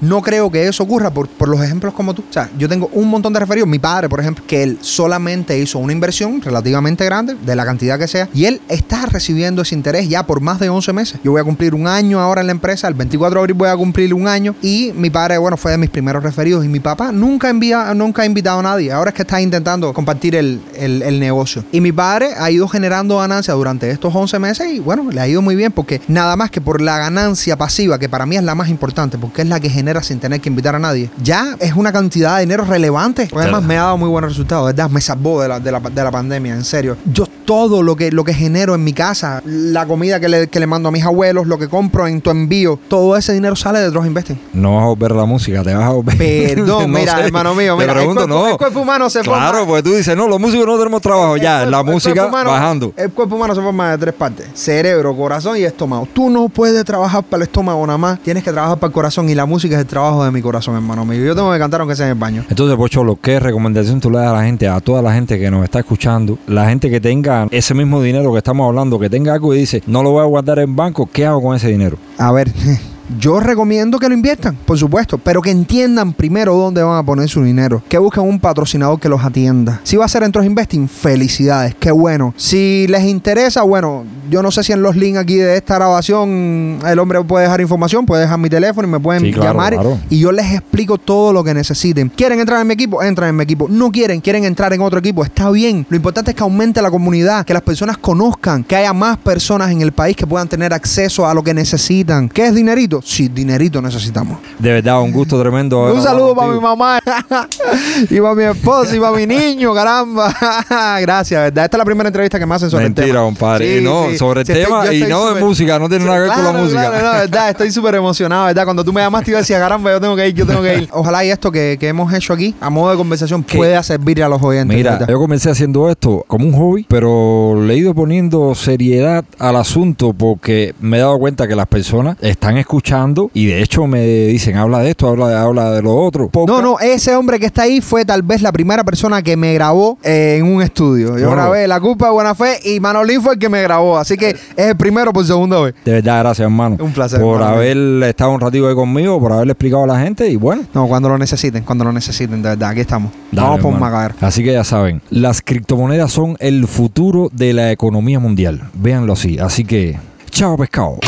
no 0.00 0.22
creo 0.22 0.50
que 0.50 0.66
eso 0.66 0.82
ocurra 0.82 1.10
por, 1.10 1.28
por 1.28 1.48
los 1.48 1.62
ejemplos 1.62 1.94
como 1.94 2.14
tú. 2.14 2.22
O 2.28 2.32
sea, 2.32 2.50
yo 2.58 2.68
tengo 2.68 2.90
un 2.92 3.08
montón 3.08 3.32
de 3.32 3.40
referidos. 3.40 3.68
Mi 3.68 3.78
padre, 3.78 4.08
por 4.08 4.20
ejemplo, 4.20 4.44
que 4.46 4.62
él 4.62 4.78
solamente 4.80 5.58
hizo 5.58 5.78
una 5.78 5.92
inversión 5.92 6.40
relativamente 6.40 7.04
grande, 7.04 7.36
de 7.44 7.56
la 7.56 7.64
cantidad 7.64 7.98
que 7.98 8.08
sea, 8.08 8.28
y 8.32 8.44
él 8.46 8.60
está 8.68 9.06
recibiendo 9.06 9.62
ese 9.62 9.74
interés 9.74 9.89
ya 10.08 10.24
por 10.24 10.40
más 10.40 10.58
de 10.60 10.68
11 10.68 10.92
meses. 10.92 11.20
Yo 11.24 11.32
voy 11.32 11.40
a 11.40 11.44
cumplir 11.44 11.74
un 11.74 11.86
año 11.86 12.20
ahora 12.20 12.40
en 12.40 12.46
la 12.46 12.52
empresa, 12.52 12.88
el 12.88 12.94
24 12.94 13.34
de 13.34 13.40
abril 13.40 13.54
voy 13.56 13.68
a 13.68 13.76
cumplir 13.76 14.14
un 14.14 14.26
año, 14.28 14.54
y 14.62 14.92
mi 14.96 15.10
padre, 15.10 15.38
bueno, 15.38 15.56
fue 15.56 15.72
de 15.72 15.78
mis 15.78 15.90
primeros 15.90 16.22
referidos, 16.22 16.64
y 16.64 16.68
mi 16.68 16.80
papá 16.80 17.12
nunca, 17.12 17.48
envía, 17.50 17.92
nunca 17.94 18.22
ha 18.22 18.26
invitado 18.26 18.60
a 18.60 18.62
nadie. 18.62 18.92
Ahora 18.92 19.10
es 19.10 19.14
que 19.14 19.22
está 19.22 19.40
intentando 19.40 19.92
compartir 19.92 20.34
el, 20.36 20.60
el- 20.76 21.02
el 21.02 21.18
negocio. 21.20 21.64
Y 21.72 21.80
mi 21.80 21.92
padre 21.92 22.30
ha 22.38 22.50
ido 22.50 22.66
generando 22.68 23.18
ganancias 23.18 23.56
durante 23.56 23.90
estos 23.90 24.14
11 24.14 24.38
meses, 24.38 24.72
y 24.72 24.78
bueno, 24.80 25.10
le 25.10 25.20
ha 25.20 25.28
ido 25.28 25.42
muy 25.42 25.56
bien, 25.56 25.72
porque 25.72 26.00
nada 26.08 26.36
más 26.36 26.50
que 26.50 26.60
por 26.60 26.80
la 26.80 26.98
ganancia 26.98 27.56
pasiva, 27.56 27.98
que 27.98 28.08
para 28.08 28.26
mí 28.26 28.36
es 28.36 28.42
la 28.44 28.54
más 28.54 28.68
importante, 28.68 29.18
porque 29.18 29.42
es 29.42 29.48
la 29.48 29.60
que 29.60 29.70
genera 29.70 30.02
sin 30.02 30.18
tener 30.20 30.40
que 30.40 30.48
invitar 30.48 30.74
a 30.74 30.78
nadie, 30.78 31.10
ya 31.22 31.56
es 31.60 31.74
una 31.74 31.92
cantidad 31.92 32.36
de 32.36 32.40
dinero 32.42 32.64
relevante. 32.64 33.26
Porque 33.30 33.44
además 33.44 33.62
me 33.64 33.76
ha 33.78 33.82
dado 33.82 33.96
muy 33.98 34.08
buenos 34.08 34.30
resultados, 34.30 34.66
¿verdad? 34.66 34.90
Me 34.90 35.00
salvó 35.00 35.42
de 35.42 35.48
la, 35.48 35.60
de 35.60 35.72
la, 35.72 35.80
de 35.80 36.04
la 36.04 36.10
pandemia, 36.10 36.54
en 36.54 36.64
serio. 36.64 36.96
Yo 37.12 37.26
todo 37.44 37.82
lo 37.82 37.96
que, 37.96 38.12
lo 38.12 38.22
que 38.24 38.32
genero 38.34 38.74
en 38.74 38.84
mi 38.84 38.92
casa, 38.92 39.42
la 39.44 39.79
comida 39.86 40.20
que 40.20 40.28
le, 40.28 40.48
que 40.48 40.60
le 40.60 40.66
mando 40.66 40.88
a 40.88 40.92
mis 40.92 41.04
abuelos, 41.04 41.46
lo 41.46 41.58
que 41.58 41.68
compro 41.68 42.06
en 42.06 42.20
tu 42.20 42.30
envío, 42.30 42.78
todo 42.88 43.16
ese 43.16 43.32
dinero 43.32 43.56
sale 43.56 43.78
de 43.80 43.90
Dross 43.90 44.06
Investing. 44.06 44.38
No 44.52 44.76
vas 44.76 44.84
a 44.84 44.86
volver 44.88 45.12
la 45.12 45.24
música, 45.24 45.62
te 45.62 45.74
vas 45.74 45.84
a 45.84 45.90
volver. 45.90 46.16
Perdón, 46.18 46.82
No 46.92 46.98
mira, 46.98 47.16
sé. 47.16 47.24
hermano 47.24 47.54
mío, 47.54 47.74
Te 47.76 47.82
mira, 47.82 47.94
pregunto, 47.94 48.22
el, 48.22 48.28
cuerpo, 48.28 48.44
no. 48.46 48.50
el 48.52 48.56
cuerpo 48.58 48.80
humano 48.80 49.10
se 49.10 49.22
forma- 49.24 49.50
Claro, 49.50 49.66
porque 49.66 49.82
tú 49.82 49.94
dices, 49.94 50.16
no, 50.16 50.26
los 50.28 50.40
músicos 50.40 50.66
no 50.66 50.78
tenemos 50.78 51.00
trabajo. 51.02 51.36
Ya, 51.36 51.62
el 51.64 51.70
la 51.70 51.82
música 51.82 52.26
humano- 52.26 52.50
bajando. 52.50 52.92
El 52.96 53.10
cuerpo 53.10 53.36
humano 53.36 53.54
se 53.54 53.60
forma 53.60 53.90
de 53.92 53.98
tres 53.98 54.14
partes: 54.14 54.46
cerebro, 54.54 55.16
corazón 55.16 55.56
y 55.56 55.62
estómago. 55.62 56.06
Tú 56.12 56.30
no 56.30 56.48
puedes 56.48 56.84
trabajar 56.84 57.22
para 57.24 57.42
el 57.42 57.48
estómago 57.48 57.86
nada 57.86 57.98
más. 57.98 58.18
Tienes 58.20 58.42
que 58.44 58.50
trabajar 58.52 58.78
para 58.78 58.88
el 58.88 58.92
corazón 58.94 59.28
y 59.28 59.34
la 59.34 59.46
música 59.46 59.74
es 59.76 59.80
el 59.80 59.86
trabajo 59.86 60.24
de 60.24 60.30
mi 60.30 60.42
corazón, 60.42 60.74
hermano 60.74 61.04
mío. 61.04 61.24
Yo 61.24 61.34
tengo 61.34 61.52
que 61.52 61.58
cantar 61.58 61.80
aunque 61.80 61.96
sea 61.96 62.06
en 62.06 62.12
el 62.12 62.18
baño. 62.18 62.44
Entonces, 62.48 62.76
Pocholo, 62.76 63.16
¿qué 63.20 63.38
recomendación 63.40 64.00
tú 64.00 64.10
le 64.10 64.18
das 64.18 64.28
a 64.28 64.32
la 64.32 64.42
gente, 64.44 64.68
a 64.68 64.80
toda 64.80 65.02
la 65.02 65.12
gente 65.12 65.38
que 65.38 65.50
nos 65.50 65.64
está 65.64 65.78
escuchando? 65.80 66.38
La 66.46 66.68
gente 66.68 66.90
que 66.90 67.00
tenga 67.00 67.46
ese 67.50 67.74
mismo 67.74 68.02
dinero 68.02 68.32
que 68.32 68.38
estamos 68.38 68.66
hablando, 68.66 68.98
que 68.98 69.08
tenga 69.10 69.34
algo 69.34 69.54
y 69.54 69.58
dice, 69.58 69.69
no 69.86 70.02
lo 70.02 70.10
voy 70.10 70.22
a 70.22 70.26
guardar 70.26 70.58
en 70.58 70.76
banco, 70.76 71.08
¿qué 71.12 71.26
hago 71.26 71.42
con 71.42 71.56
ese 71.56 71.68
dinero? 71.68 71.96
A 72.18 72.32
ver, 72.32 72.52
yo 73.18 73.40
recomiendo 73.40 73.98
que 73.98 74.08
lo 74.08 74.14
inviertan, 74.14 74.56
por 74.64 74.78
supuesto, 74.78 75.18
pero 75.18 75.42
que 75.42 75.50
entiendan 75.50 76.12
primero 76.12 76.54
dónde 76.56 76.82
van 76.82 76.98
a 76.98 77.02
poner 77.02 77.28
su 77.28 77.42
dinero. 77.42 77.82
Que 77.88 77.98
busquen 77.98 78.24
un 78.24 78.38
patrocinador 78.38 79.00
que 79.00 79.08
los 79.08 79.24
atienda. 79.24 79.80
Si 79.82 79.96
va 79.96 80.04
a 80.04 80.08
ser 80.08 80.22
en 80.22 80.32
Trust 80.32 80.46
Investing, 80.46 80.88
felicidades, 80.88 81.74
qué 81.78 81.90
bueno. 81.90 82.32
Si 82.36 82.86
les 82.88 83.04
interesa, 83.04 83.62
bueno, 83.62 84.04
yo 84.30 84.42
no 84.42 84.50
sé 84.50 84.62
si 84.62 84.72
en 84.72 84.82
los 84.82 84.96
links 84.96 85.18
aquí 85.18 85.36
de 85.36 85.56
esta 85.56 85.74
grabación 85.76 86.78
el 86.86 86.98
hombre 86.98 87.22
puede 87.24 87.44
dejar 87.44 87.60
información, 87.60 88.06
puede 88.06 88.22
dejar 88.22 88.38
mi 88.38 88.48
teléfono 88.48 88.86
y 88.86 88.90
me 88.90 89.00
pueden 89.00 89.22
Sí, 89.22 89.32
claro, 89.32 89.50
llamar 89.50 89.72
claro. 89.74 89.98
y 90.08 90.18
yo 90.20 90.32
les 90.32 90.52
explico 90.52 90.98
todo 90.98 91.32
lo 91.32 91.42
que 91.44 91.52
necesiten. 91.52 92.08
¿Quieren 92.10 92.38
entrar 92.40 92.60
en 92.60 92.66
mi 92.66 92.74
equipo? 92.74 93.02
Entran 93.02 93.30
en 93.30 93.36
mi 93.36 93.42
equipo. 93.42 93.66
No 93.68 93.90
quieren, 93.90 94.20
quieren 94.20 94.44
entrar 94.44 94.72
en 94.72 94.80
otro 94.80 94.98
equipo. 94.98 95.24
Está 95.24 95.50
bien. 95.50 95.86
Lo 95.88 95.96
importante 95.96 96.30
es 96.30 96.36
que 96.36 96.42
aumente 96.42 96.80
la 96.80 96.90
comunidad, 96.90 97.44
que 97.44 97.52
las 97.52 97.62
personas 97.62 97.98
conozcan, 97.98 98.62
que 98.64 98.76
haya 98.76 98.92
más 98.92 99.18
personas 99.18 99.70
en 99.70 99.80
el 99.80 99.92
país 99.92 100.16
que 100.16 100.26
puedan 100.26 100.48
tener 100.48 100.72
acceso 100.72 101.26
a 101.26 101.34
lo 101.34 101.42
que 101.42 101.52
necesitan. 101.54 102.28
¿Qué 102.28 102.46
es 102.46 102.54
dinerito? 102.54 102.99
Sí, 103.02 103.28
dinerito 103.28 103.80
necesitamos. 103.82 104.38
De 104.58 104.72
verdad, 104.72 105.00
un 105.00 105.12
gusto 105.12 105.40
tremendo. 105.40 105.92
Un 105.94 106.02
saludo 106.02 106.34
para 106.34 106.52
mi 106.52 106.60
mamá 106.60 107.00
y 108.10 108.20
para 108.20 108.34
mi 108.34 108.42
esposo 108.44 108.94
y 108.96 109.00
para 109.00 109.16
mi 109.16 109.26
niño, 109.26 109.74
caramba. 109.74 110.34
Gracias, 111.00 111.40
¿verdad? 111.42 111.64
Esta 111.64 111.76
es 111.76 111.78
la 111.78 111.84
primera 111.84 112.08
entrevista 112.08 112.38
que 112.38 112.46
me 112.46 112.54
hacen 112.54 112.70
sobre 112.70 112.86
el 112.86 112.94
tema. 112.94 113.06
Mentira, 113.06 113.22
compadre. 113.22 113.72
Sí, 113.74 113.78
y 113.80 113.84
no, 113.84 114.06
sí. 114.10 114.18
sobre 114.18 114.40
el 114.42 114.46
estoy- 114.48 114.64
tema 114.64 114.84
yo 114.86 114.92
y 114.92 114.96
estoy 114.96 115.10
no 115.12 115.24
de 115.24 115.30
súper- 115.32 115.44
música, 115.44 115.78
no 115.78 115.88
tiene 115.88 116.04
nada 116.04 116.16
que 116.16 116.22
ver 116.22 116.32
con 116.32 116.44
la 116.44 116.52
música. 116.52 116.90
claro, 116.90 117.06
no, 117.06 117.12
verdad, 117.12 117.50
estoy 117.50 117.70
súper 117.70 117.94
emocionado, 117.94 118.46
¿verdad? 118.46 118.64
Cuando 118.64 118.84
tú 118.84 118.92
me 118.92 119.00
llamaste, 119.00 119.30
yo 119.30 119.36
decía, 119.38 119.58
caramba, 119.58 119.90
yo 119.92 120.00
tengo 120.00 120.16
que 120.16 120.28
ir, 120.28 120.34
yo 120.34 120.46
tengo 120.46 120.62
que 120.62 120.78
ir. 120.78 120.88
Ojalá 120.92 121.24
y 121.24 121.30
esto 121.30 121.50
que, 121.50 121.76
que 121.78 121.88
hemos 121.88 122.12
hecho 122.12 122.32
aquí, 122.32 122.54
a 122.60 122.70
modo 122.70 122.90
de 122.90 122.96
conversación, 122.96 123.42
Que- 123.42 123.56
pueda 123.56 123.82
servir 123.82 124.22
a 124.22 124.28
los 124.28 124.42
oyentes. 124.42 124.76
Mira, 124.76 124.92
¿verdad? 124.92 125.08
yo 125.08 125.18
comencé 125.18 125.50
haciendo 125.50 125.88
esto 125.90 126.24
como 126.26 126.46
un 126.46 126.52
hobby, 126.52 126.86
pero 126.88 127.60
le 127.64 127.74
he 127.74 127.76
ido 127.78 127.94
poniendo 127.94 128.54
seriedad 128.54 129.24
al 129.38 129.56
asunto 129.56 130.12
porque 130.12 130.74
me 130.80 130.98
he 130.98 131.00
dado 131.00 131.18
cuenta 131.18 131.46
que 131.48 131.54
las 131.56 131.66
personas 131.66 132.16
están 132.20 132.58
escuchando 132.58 132.89
y 133.34 133.46
de 133.46 133.62
hecho 133.62 133.86
me 133.86 134.04
dicen, 134.26 134.56
habla 134.56 134.80
de 134.80 134.90
esto, 134.90 135.08
habla 135.08 135.28
de, 135.28 135.36
habla 135.36 135.70
de 135.70 135.82
lo 135.82 135.94
otro. 135.94 136.24
No, 136.24 136.30
Podcast. 136.30 136.62
no, 136.62 136.78
ese 136.80 137.14
hombre 137.14 137.38
que 137.38 137.46
está 137.46 137.62
ahí 137.62 137.80
fue 137.80 138.04
tal 138.04 138.22
vez 138.22 138.42
la 138.42 138.50
primera 138.52 138.82
persona 138.84 139.22
que 139.22 139.36
me 139.36 139.54
grabó 139.54 139.98
eh, 140.02 140.36
en 140.38 140.46
un 140.46 140.60
estudio. 140.62 141.16
Yo 141.18 141.26
No. 141.26 141.30
grabé 141.32 141.68
La 141.68 141.80
Culpa 141.80 142.06
de 142.06 142.12
Buena 142.12 142.34
Fe 142.34 142.58
y 142.64 142.80
Manolín 142.80 143.22
fue 143.22 143.34
el 143.34 143.38
que 143.38 143.48
me 143.48 143.62
grabó. 143.62 143.96
Así 143.98 144.16
que 144.16 144.30
es 144.30 144.38
el 144.56 144.76
primero 144.76 145.12
por 145.12 145.24
segunda 145.24 145.60
vez. 145.60 145.74
De 145.84 145.92
verdad, 145.92 146.20
gracias, 146.20 146.44
hermano. 146.44 146.76
Un 146.80 146.92
placer, 146.92 147.20
Por 147.20 147.36
hermano. 147.40 147.56
haber 147.56 148.02
estado 148.08 148.32
un 148.32 148.40
ratito 148.40 148.68
ahí 148.68 148.74
conmigo, 148.74 149.20
por 149.20 149.32
haberle 149.32 149.52
explicado 149.52 149.84
a 149.84 149.86
la 149.86 150.00
gente 150.00 150.28
y 150.28 150.36
bueno. 150.36 150.62
No, 150.74 150.86
cuando 150.88 151.08
lo 151.08 151.18
necesiten, 151.18 151.62
cuando 151.64 151.84
lo 151.84 151.92
necesiten, 151.92 152.42
de 152.42 152.48
verdad, 152.50 152.70
aquí 152.70 152.80
estamos. 152.80 153.12
dale, 153.30 153.48
Vamos 153.48 153.60
por 153.62 153.78
macaer. 153.78 154.14
Así 154.20 154.42
que 154.42 154.52
ya 154.52 154.64
saben, 154.64 155.00
las 155.10 155.42
criptomonedas 155.42 156.10
son 156.10 156.36
el 156.40 156.66
futuro 156.66 157.28
de 157.32 157.52
la 157.52 157.70
economía 157.70 158.18
mundial. 158.18 158.62
Véanlo 158.74 159.12
así. 159.12 159.38
Así 159.38 159.64
que, 159.64 159.98
chao 160.30 160.56
pescado. 160.56 160.98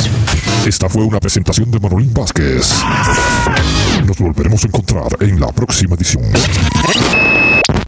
Esta 0.67 0.89
fue 0.89 1.03
una 1.03 1.19
presentación 1.19 1.71
de 1.73 1.81
Manolín 1.81 2.15
Vázquez. 2.15 2.73
Nos 4.07 4.17
volveremos 4.17 4.63
a 4.63 4.67
encontrar 4.69 5.17
en 5.21 5.41
la 5.41 5.49
próxima 5.49 5.97
edición. 5.97 6.23